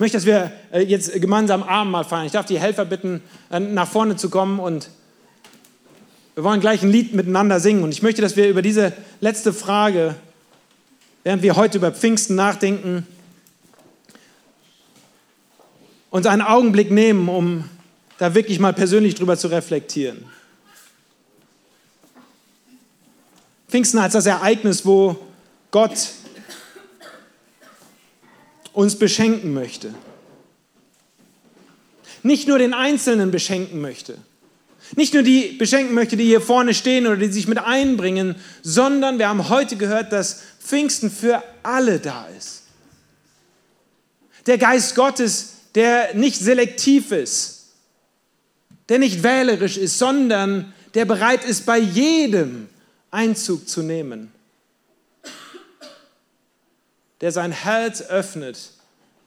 Ich 0.00 0.02
möchte, 0.02 0.16
dass 0.16 0.24
wir 0.24 0.50
äh, 0.72 0.80
jetzt 0.80 1.12
gemeinsam 1.20 1.62
Abendmahl 1.62 2.04
feiern. 2.04 2.24
Ich 2.24 2.32
darf 2.32 2.46
die 2.46 2.58
Helfer 2.58 2.86
bitten, 2.86 3.20
äh, 3.50 3.60
nach 3.60 3.86
vorne 3.86 4.16
zu 4.16 4.30
kommen 4.30 4.58
und 4.58 4.88
wir 6.34 6.42
wollen 6.42 6.62
gleich 6.62 6.82
ein 6.82 6.90
Lied 6.90 7.12
miteinander 7.12 7.60
singen. 7.60 7.82
Und 7.82 7.92
ich 7.92 8.00
möchte, 8.00 8.22
dass 8.22 8.34
wir 8.34 8.48
über 8.48 8.62
diese 8.62 8.94
letzte 9.20 9.52
Frage, 9.52 10.14
während 11.22 11.42
wir 11.42 11.54
heute 11.54 11.76
über 11.76 11.92
Pfingsten 11.92 12.34
nachdenken, 12.34 13.06
uns 16.08 16.24
einen 16.24 16.40
Augenblick 16.40 16.90
nehmen, 16.90 17.28
um 17.28 17.64
da 18.16 18.34
wirklich 18.34 18.58
mal 18.58 18.72
persönlich 18.72 19.16
drüber 19.16 19.36
zu 19.36 19.48
reflektieren. 19.48 20.24
Pfingsten 23.68 23.98
als 23.98 24.14
das 24.14 24.24
Ereignis, 24.24 24.86
wo 24.86 25.18
Gott 25.70 26.08
uns 28.72 28.96
beschenken 28.96 29.52
möchte. 29.52 29.94
Nicht 32.22 32.48
nur 32.48 32.58
den 32.58 32.74
Einzelnen 32.74 33.30
beschenken 33.30 33.80
möchte. 33.80 34.18
Nicht 34.96 35.14
nur 35.14 35.22
die 35.22 35.52
beschenken 35.52 35.94
möchte, 35.94 36.16
die 36.16 36.24
hier 36.24 36.40
vorne 36.40 36.74
stehen 36.74 37.06
oder 37.06 37.16
die 37.16 37.32
sich 37.32 37.46
mit 37.46 37.58
einbringen, 37.58 38.36
sondern 38.62 39.18
wir 39.18 39.28
haben 39.28 39.48
heute 39.48 39.76
gehört, 39.76 40.12
dass 40.12 40.42
Pfingsten 40.60 41.10
für 41.10 41.42
alle 41.62 42.00
da 42.00 42.26
ist. 42.36 42.62
Der 44.46 44.58
Geist 44.58 44.94
Gottes, 44.94 45.54
der 45.74 46.14
nicht 46.14 46.40
selektiv 46.40 47.12
ist, 47.12 47.68
der 48.88 48.98
nicht 48.98 49.22
wählerisch 49.22 49.76
ist, 49.76 49.98
sondern 49.98 50.72
der 50.94 51.04
bereit 51.04 51.44
ist, 51.44 51.66
bei 51.66 51.78
jedem 51.78 52.68
Einzug 53.10 53.68
zu 53.68 53.82
nehmen 53.82 54.32
der 57.20 57.32
sein 57.32 57.52
Herz 57.52 58.02
öffnet, 58.02 58.72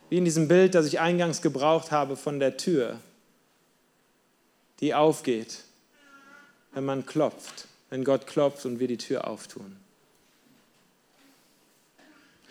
wie 0.10 0.18
in 0.18 0.26
diesem 0.26 0.48
Bild, 0.48 0.76
das 0.76 0.86
ich 0.86 1.00
eingangs 1.00 1.42
gebraucht 1.42 1.92
habe 1.92 2.16
von 2.16 2.40
der 2.40 2.58
Tür, 2.58 3.00
die 4.80 4.94
aufgeht, 4.94 5.60
wenn 6.74 6.86
man 6.86 7.06
klopft, 7.06 7.68
wenn 7.90 8.04
Gott 8.04 8.28
klopft 8.28 8.66
und 8.66 8.80
wir 8.80 8.88
die 8.88 8.98
Tür 8.98 9.28
auftun. 9.28 9.78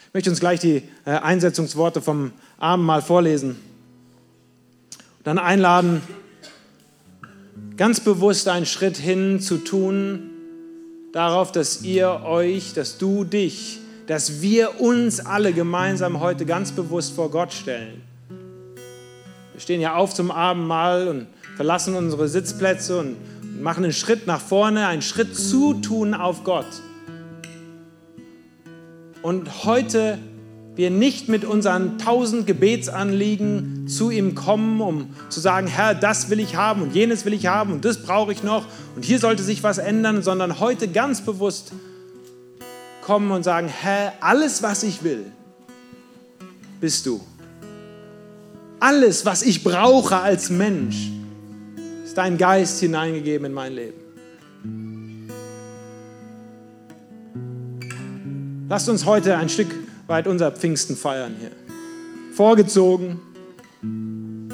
Ich 0.09 0.15
möchte 0.15 0.31
uns 0.31 0.41
gleich 0.41 0.61
die 0.61 0.83
äh, 1.05 1.11
Einsetzungsworte 1.11 2.03
vom 2.03 2.33
Abendmahl 2.59 3.01
vorlesen 3.01 3.53
und 5.19 5.27
dann 5.27 5.39
einladen, 5.39 6.03
ganz 7.77 8.01
bewusst 8.01 8.49
einen 8.49 8.67
Schritt 8.67 8.97
hin 8.97 9.41
zu 9.41 9.59
tun, 9.59 10.31
darauf, 11.13 11.53
dass 11.53 11.83
ihr 11.83 12.23
euch, 12.25 12.75
dass 12.75 12.99
du 12.99 13.25
dich 13.25 13.82
dass 14.07 14.43
wir 14.43 14.81
uns 14.81 15.21
alle 15.21 15.53
gemeinsam 15.53 16.21
heute 16.21 16.45
ganz 16.45 16.73
bewusst 16.73 17.15
vor 17.15 17.31
Gott 17.31 17.53
stellen. 17.53 18.03
Wir 19.53 19.61
stehen 19.61 19.81
ja 19.81 19.95
auf 19.95 20.15
zum 20.15 20.31
Abendmahl 20.31 21.09
und 21.09 21.27
verlassen 21.57 21.95
unsere 21.95 22.29
Sitzplätze 22.29 22.99
und 22.99 23.17
machen 23.63 23.85
einen 23.85 23.93
Schritt 23.93 24.27
nach 24.27 24.41
vorne, 24.41 24.87
einen 24.87 25.03
Schritt 25.03 25.37
zutun 25.37 26.15
auf 26.15 26.43
Gott. 26.45 26.67
Und 29.23 29.65
heute 29.65 30.19
wir 30.75 30.91
nicht 30.91 31.29
mit 31.29 31.45
unseren 31.45 31.99
tausend 31.99 32.47
Gebetsanliegen 32.47 33.87
zu 33.89 34.11
ihm 34.11 34.35
kommen, 34.35 34.81
um 34.81 35.11
zu 35.29 35.39
sagen, 35.39 35.67
Herr, 35.67 35.95
das 35.95 36.31
will 36.31 36.41
ich 36.41 36.57
haben 36.57 36.81
und 36.81 36.95
jenes 36.95 37.27
will 37.27 37.35
ich 37.35 37.47
haben 37.47 37.73
und 37.73 37.85
das 37.85 38.03
brauche 38.03 38.33
ich 38.33 38.43
noch 38.43 38.65
und 38.97 39.05
hier 39.05 39.19
sollte 39.19 39.43
sich 39.43 39.63
was 39.63 39.77
ändern, 39.77 40.23
sondern 40.23 40.61
heute 40.61 40.89
ganz 40.89 41.21
bewusst 41.21 41.73
kommen 43.03 43.31
und 43.31 43.43
sagen, 43.43 43.69
Herr, 43.69 44.15
alles, 44.21 44.63
was 44.63 44.83
ich 44.83 45.05
will, 45.05 45.27
bist 46.81 47.05
du. 47.05 47.21
Alles, 48.81 49.27
was 49.27 49.43
ich 49.43 49.63
brauche 49.63 50.17
als 50.17 50.49
Mensch, 50.49 51.11
ist 52.05 52.17
dein 52.17 52.39
Geist 52.39 52.81
hineingegeben 52.81 53.47
in 53.47 53.53
mein 53.53 53.75
Leben. 53.75 53.99
Lasst 58.69 58.89
uns 58.89 59.05
heute 59.05 59.37
ein 59.37 59.51
Stück 59.51 59.69
weit 60.07 60.27
unser 60.27 60.51
Pfingsten 60.51 60.97
feiern 60.97 61.37
hier. 61.39 61.51
Vorgezogen, 62.35 63.21
in 63.83 64.49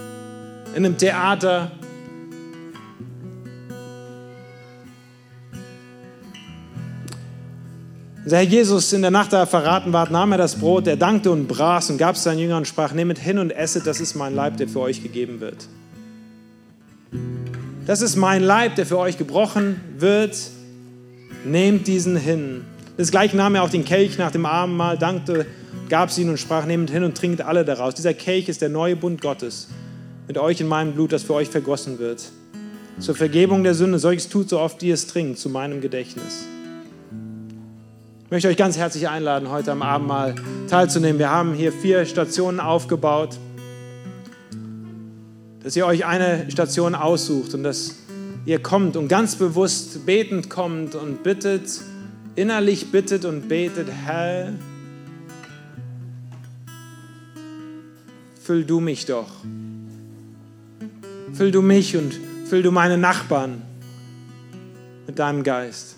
einem 0.75 0.99
Theater. 0.99 1.71
Herr 8.37 8.43
Jesus 8.43 8.93
in 8.93 9.03
der 9.03 9.11
Nacht 9.11 9.33
da 9.33 9.47
verraten 9.47 9.93
ward, 9.93 10.11
nahm 10.11 10.33
er 10.33 10.39
das 10.39 10.57
Brot, 10.57 10.87
er 10.87 10.97
dankte 10.97 11.31
und 11.31 11.47
brach 11.47 11.89
und 11.89 11.99
gab 11.99 12.17
es 12.17 12.25
seinen 12.25 12.39
Jüngern 12.41 12.59
und 12.59 12.67
sprach, 12.67 12.93
nehmet 12.93 13.19
hin 13.19 13.39
und 13.39 13.51
esset, 13.51 13.87
das 13.87 14.01
ist 14.01 14.15
mein 14.15 14.35
Leib, 14.35 14.57
der 14.57 14.69
für 14.69 14.81
euch 14.81 15.03
gegeben 15.03 15.41
wird. 15.41 15.69
Das 17.87 18.03
ist 18.03 18.17
mein 18.17 18.43
Leib, 18.43 18.75
der 18.75 18.85
für 18.85 18.99
euch 18.99 19.17
gebrochen 19.17 19.81
wird. 19.97 20.37
Nehmt 21.47 21.87
diesen 21.87 22.17
hin. 22.17 22.65
Das 22.99 23.11
gleiche 23.11 23.37
nahm 23.37 23.55
er 23.55 23.63
auch 23.63 23.71
den 23.71 23.85
Kelch 23.85 24.19
nach 24.19 24.31
dem 24.31 24.45
Abendmahl, 24.45 24.99
dankte, 24.99 25.47
gab 25.89 26.11
es 26.11 26.19
ihnen 26.19 26.31
und 26.31 26.39
sprach, 26.39 26.67
nehmt 26.67 26.91
hin 26.91 27.05
und 27.05 27.17
trinkt 27.17 27.41
alle 27.41 27.65
daraus. 27.65 27.95
Dieser 27.95 28.13
Kelch 28.13 28.49
ist 28.49 28.61
der 28.61 28.69
neue 28.69 28.97
Bund 28.97 29.23
Gottes 29.23 29.69
mit 30.27 30.37
euch 30.37 30.61
in 30.61 30.67
meinem 30.67 30.93
Blut, 30.93 31.13
das 31.13 31.23
für 31.23 31.33
euch 31.33 31.49
vergossen 31.49 31.99
wird. 31.99 32.31
Zur 32.99 33.15
Vergebung 33.15 33.63
der 33.63 33.75
Sünde, 33.75 33.99
solches 33.99 34.29
tut 34.29 34.51
so 34.51 34.59
oft, 34.59 34.83
wie 34.83 34.91
es 34.91 35.07
trinkt, 35.07 35.39
zu 35.39 35.49
meinem 35.49 35.81
Gedächtnis. 35.81 36.45
Ich 38.29 38.31
möchte 38.31 38.49
euch 38.49 38.59
ganz 38.59 38.77
herzlich 38.77 39.09
einladen, 39.09 39.49
heute 39.49 39.73
am 39.73 39.81
Abendmahl 39.81 40.35
teilzunehmen. 40.69 41.19
Wir 41.19 41.31
haben 41.31 41.55
hier 41.55 41.73
vier 41.73 42.05
Stationen 42.05 42.61
aufgebaut, 42.61 43.39
dass 45.63 45.75
ihr 45.77 45.87
euch 45.87 46.05
eine 46.05 46.51
Station 46.51 46.95
aussucht 46.95 47.55
und 47.55 47.63
dass 47.63 47.95
ihr 48.45 48.63
kommt 48.63 48.99
und 48.99 49.09
ganz 49.09 49.37
bewusst 49.37 50.05
betend 50.05 50.51
kommt 50.51 50.95
und 50.95 51.23
bittet, 51.23 51.81
innerlich 52.35 52.93
bittet 52.93 53.25
und 53.25 53.49
betet, 53.49 53.89
Herr, 54.05 54.53
füll 58.43 58.67
du 58.67 58.81
mich 58.81 59.07
doch. 59.07 59.31
Füll 61.33 61.51
du 61.51 61.63
mich 61.63 61.97
und 61.97 62.13
füll 62.45 62.63
du 62.63 62.73
meine 62.73 62.99
Nachbarn 62.99 63.63
mit 65.07 65.19
deinem 65.19 65.43
Geist. 65.45 65.98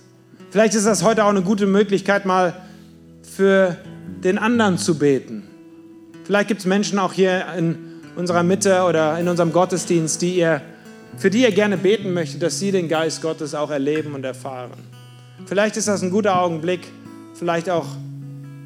Vielleicht 0.50 0.74
ist 0.74 0.84
das 0.84 1.04
heute 1.04 1.24
auch 1.24 1.28
eine 1.28 1.42
gute 1.42 1.66
Möglichkeit, 1.66 2.26
mal 2.26 2.54
für 3.22 3.76
den 4.24 4.36
anderen 4.36 4.78
zu 4.78 4.98
beten. 4.98 5.44
Vielleicht 6.24 6.48
gibt 6.48 6.60
es 6.60 6.66
Menschen 6.66 6.98
auch 6.98 7.12
hier 7.12 7.44
in 7.56 7.78
unserer 8.16 8.42
Mitte 8.42 8.82
oder 8.82 9.18
in 9.18 9.28
unserem 9.28 9.52
Gottesdienst, 9.52 10.20
die 10.22 10.34
ihr, 10.36 10.60
für 11.16 11.30
die 11.30 11.42
ihr 11.42 11.52
gerne 11.52 11.76
beten 11.76 12.12
möchtet, 12.12 12.42
dass 12.42 12.58
sie 12.58 12.72
den 12.72 12.88
Geist 12.88 13.22
Gottes 13.22 13.54
auch 13.54 13.70
erleben 13.70 14.14
und 14.14 14.24
erfahren. 14.24 14.72
Vielleicht 15.46 15.76
ist 15.76 15.86
das 15.86 16.02
ein 16.02 16.10
guter 16.10 16.40
Augenblick, 16.40 16.80
vielleicht 17.34 17.70
auch 17.70 17.86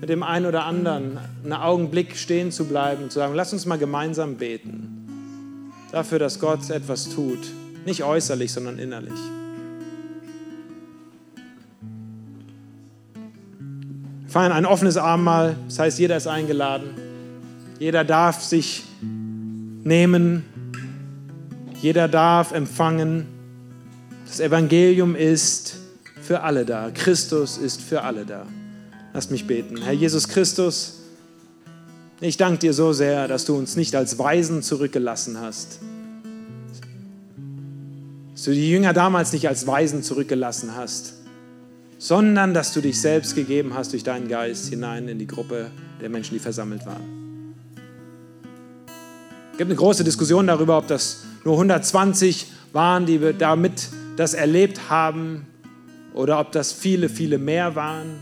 mit 0.01 0.09
dem 0.09 0.23
einen 0.23 0.47
oder 0.47 0.65
anderen 0.65 1.19
einen 1.43 1.53
Augenblick 1.53 2.17
stehen 2.17 2.51
zu 2.51 2.65
bleiben 2.65 3.05
und 3.05 3.13
zu 3.13 3.19
sagen, 3.19 3.35
lass 3.35 3.53
uns 3.53 3.67
mal 3.67 3.79
gemeinsam 3.79 4.37
beten. 4.37 5.07
Dafür, 5.93 6.19
dass 6.19 6.41
Gott 6.41 6.71
etwas 6.71 7.11
tut. 7.11 7.41
Nicht 7.85 8.05
äußerlich, 8.05 8.53
sondern 8.53 8.79
innerlich. 8.79 9.13
Feiern 14.35 14.51
ein 14.51 14.67
offenes 14.67 14.97
Abendmahl, 14.97 15.55
das 15.69 15.79
heißt, 15.79 15.99
jeder 16.01 16.17
ist 16.17 16.27
eingeladen. 16.27 16.89
Jeder 17.79 18.03
darf 18.03 18.43
sich 18.43 18.83
nehmen. 19.01 20.45
Jeder 21.81 22.09
darf 22.09 22.51
empfangen. 22.51 23.29
Das 24.27 24.41
Evangelium 24.41 25.15
ist 25.15 25.77
für 26.21 26.41
alle 26.41 26.65
da. 26.65 26.91
Christus 26.91 27.59
ist 27.59 27.81
für 27.81 28.03
alle 28.03 28.25
da. 28.25 28.45
Lasst 29.13 29.31
mich 29.31 29.47
beten. 29.47 29.81
Herr 29.81 29.93
Jesus 29.93 30.27
Christus, 30.27 31.03
ich 32.21 32.37
danke 32.37 32.59
dir 32.59 32.73
so 32.73 32.93
sehr, 32.93 33.29
dass 33.29 33.45
du 33.45 33.55
uns 33.55 33.77
nicht 33.77 33.95
als 33.95 34.19
Weisen 34.19 34.65
zurückgelassen 34.65 35.41
hast. 35.41 35.79
Dass 38.33 38.43
du 38.43 38.51
die 38.51 38.69
Jünger 38.69 38.95
damals 38.95 39.33
nicht 39.33 39.47
als 39.47 39.69
Weisen 39.69 40.03
zurückgelassen 40.03 40.75
hast, 40.75 41.24
sondern 42.05 42.53
dass 42.53 42.75
du 42.75 42.83
dich 42.83 43.01
selbst 43.01 43.35
gegeben 43.35 43.73
hast 43.73 43.95
durch 43.95 44.05
deinen 44.05 44.29
Geist 44.29 44.69
hinein 44.69 45.09
in 45.09 45.19
die 45.19 45.27
Gruppe 45.27 45.71
der 46.03 46.11
Menschen, 46.11 46.35
die 46.35 46.39
versammelt 46.39 46.85
waren. 46.85 47.55
Es 49.53 49.57
gibt 49.57 49.71
eine 49.71 49.79
große 49.79 50.05
Diskussion 50.05 50.47
darüber, 50.47 50.77
ob 50.77 50.87
das 50.87 51.25
nur 51.45 51.55
120 51.55 52.49
waren, 52.75 53.07
die 53.07 53.23
wir 53.23 53.33
damit 53.33 53.89
das 54.19 54.35
erlebt 54.35 54.91
haben, 54.91 55.47
oder 56.13 56.41
ob 56.41 56.53
das 56.53 56.73
viele, 56.73 57.09
viele 57.09 57.39
mehr 57.39 57.75
waren. 57.75 58.19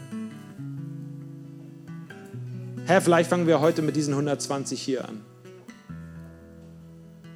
Herr, 2.86 3.00
vielleicht 3.00 3.30
fangen 3.30 3.48
wir 3.48 3.60
heute 3.60 3.82
mit 3.82 3.96
diesen 3.96 4.14
120 4.14 4.80
hier 4.80 5.08
an. 5.08 5.22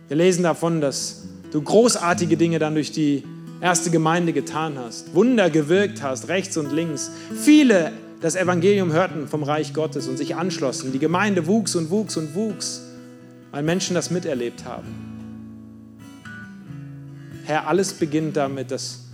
Wir 0.06 0.16
lesen 0.16 0.44
davon, 0.44 0.80
dass 0.80 1.24
du 1.50 1.60
großartige 1.60 2.36
Dinge 2.36 2.60
dann 2.60 2.74
durch 2.74 2.92
die 2.92 3.24
erste 3.60 3.90
Gemeinde 3.90 4.32
getan 4.32 4.78
hast, 4.78 5.14
Wunder 5.14 5.50
gewirkt 5.50 6.02
hast, 6.02 6.28
rechts 6.28 6.56
und 6.56 6.72
links. 6.72 7.10
Viele 7.34 7.92
das 8.20 8.34
Evangelium 8.34 8.92
hörten 8.92 9.28
vom 9.28 9.42
Reich 9.42 9.74
Gottes 9.74 10.08
und 10.08 10.16
sich 10.16 10.36
anschlossen. 10.36 10.92
Die 10.92 10.98
Gemeinde 10.98 11.46
wuchs 11.46 11.76
und 11.76 11.90
wuchs 11.90 12.16
und 12.16 12.34
wuchs, 12.34 12.80
weil 13.50 13.62
Menschen 13.62 13.94
das 13.94 14.10
miterlebt 14.10 14.64
haben. 14.64 14.88
Herr, 17.44 17.68
alles 17.68 17.92
beginnt 17.92 18.36
damit, 18.36 18.70
dass 18.70 19.04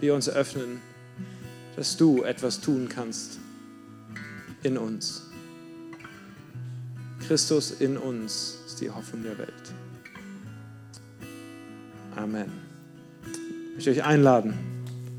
wir 0.00 0.14
uns 0.14 0.28
öffnen 0.28 0.80
dass 1.76 1.96
du 1.96 2.22
etwas 2.22 2.60
tun 2.60 2.88
kannst 2.88 3.38
in 4.62 4.76
uns. 4.78 5.22
Christus 7.26 7.70
in 7.70 7.96
uns 7.96 8.58
ist 8.66 8.80
die 8.80 8.90
Hoffnung 8.90 9.22
der 9.22 9.38
Welt. 9.38 9.74
Amen. 12.16 12.61
Ich 13.72 13.86
möchte 13.86 13.90
euch 14.02 14.04
einladen 14.04 14.52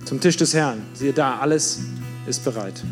zum 0.06 0.22
Tisch 0.22 0.38
des 0.38 0.54
Herrn. 0.54 0.84
Siehe 0.94 1.12
da, 1.12 1.40
alles 1.40 1.80
ist 2.28 2.46
bereit. 2.46 2.84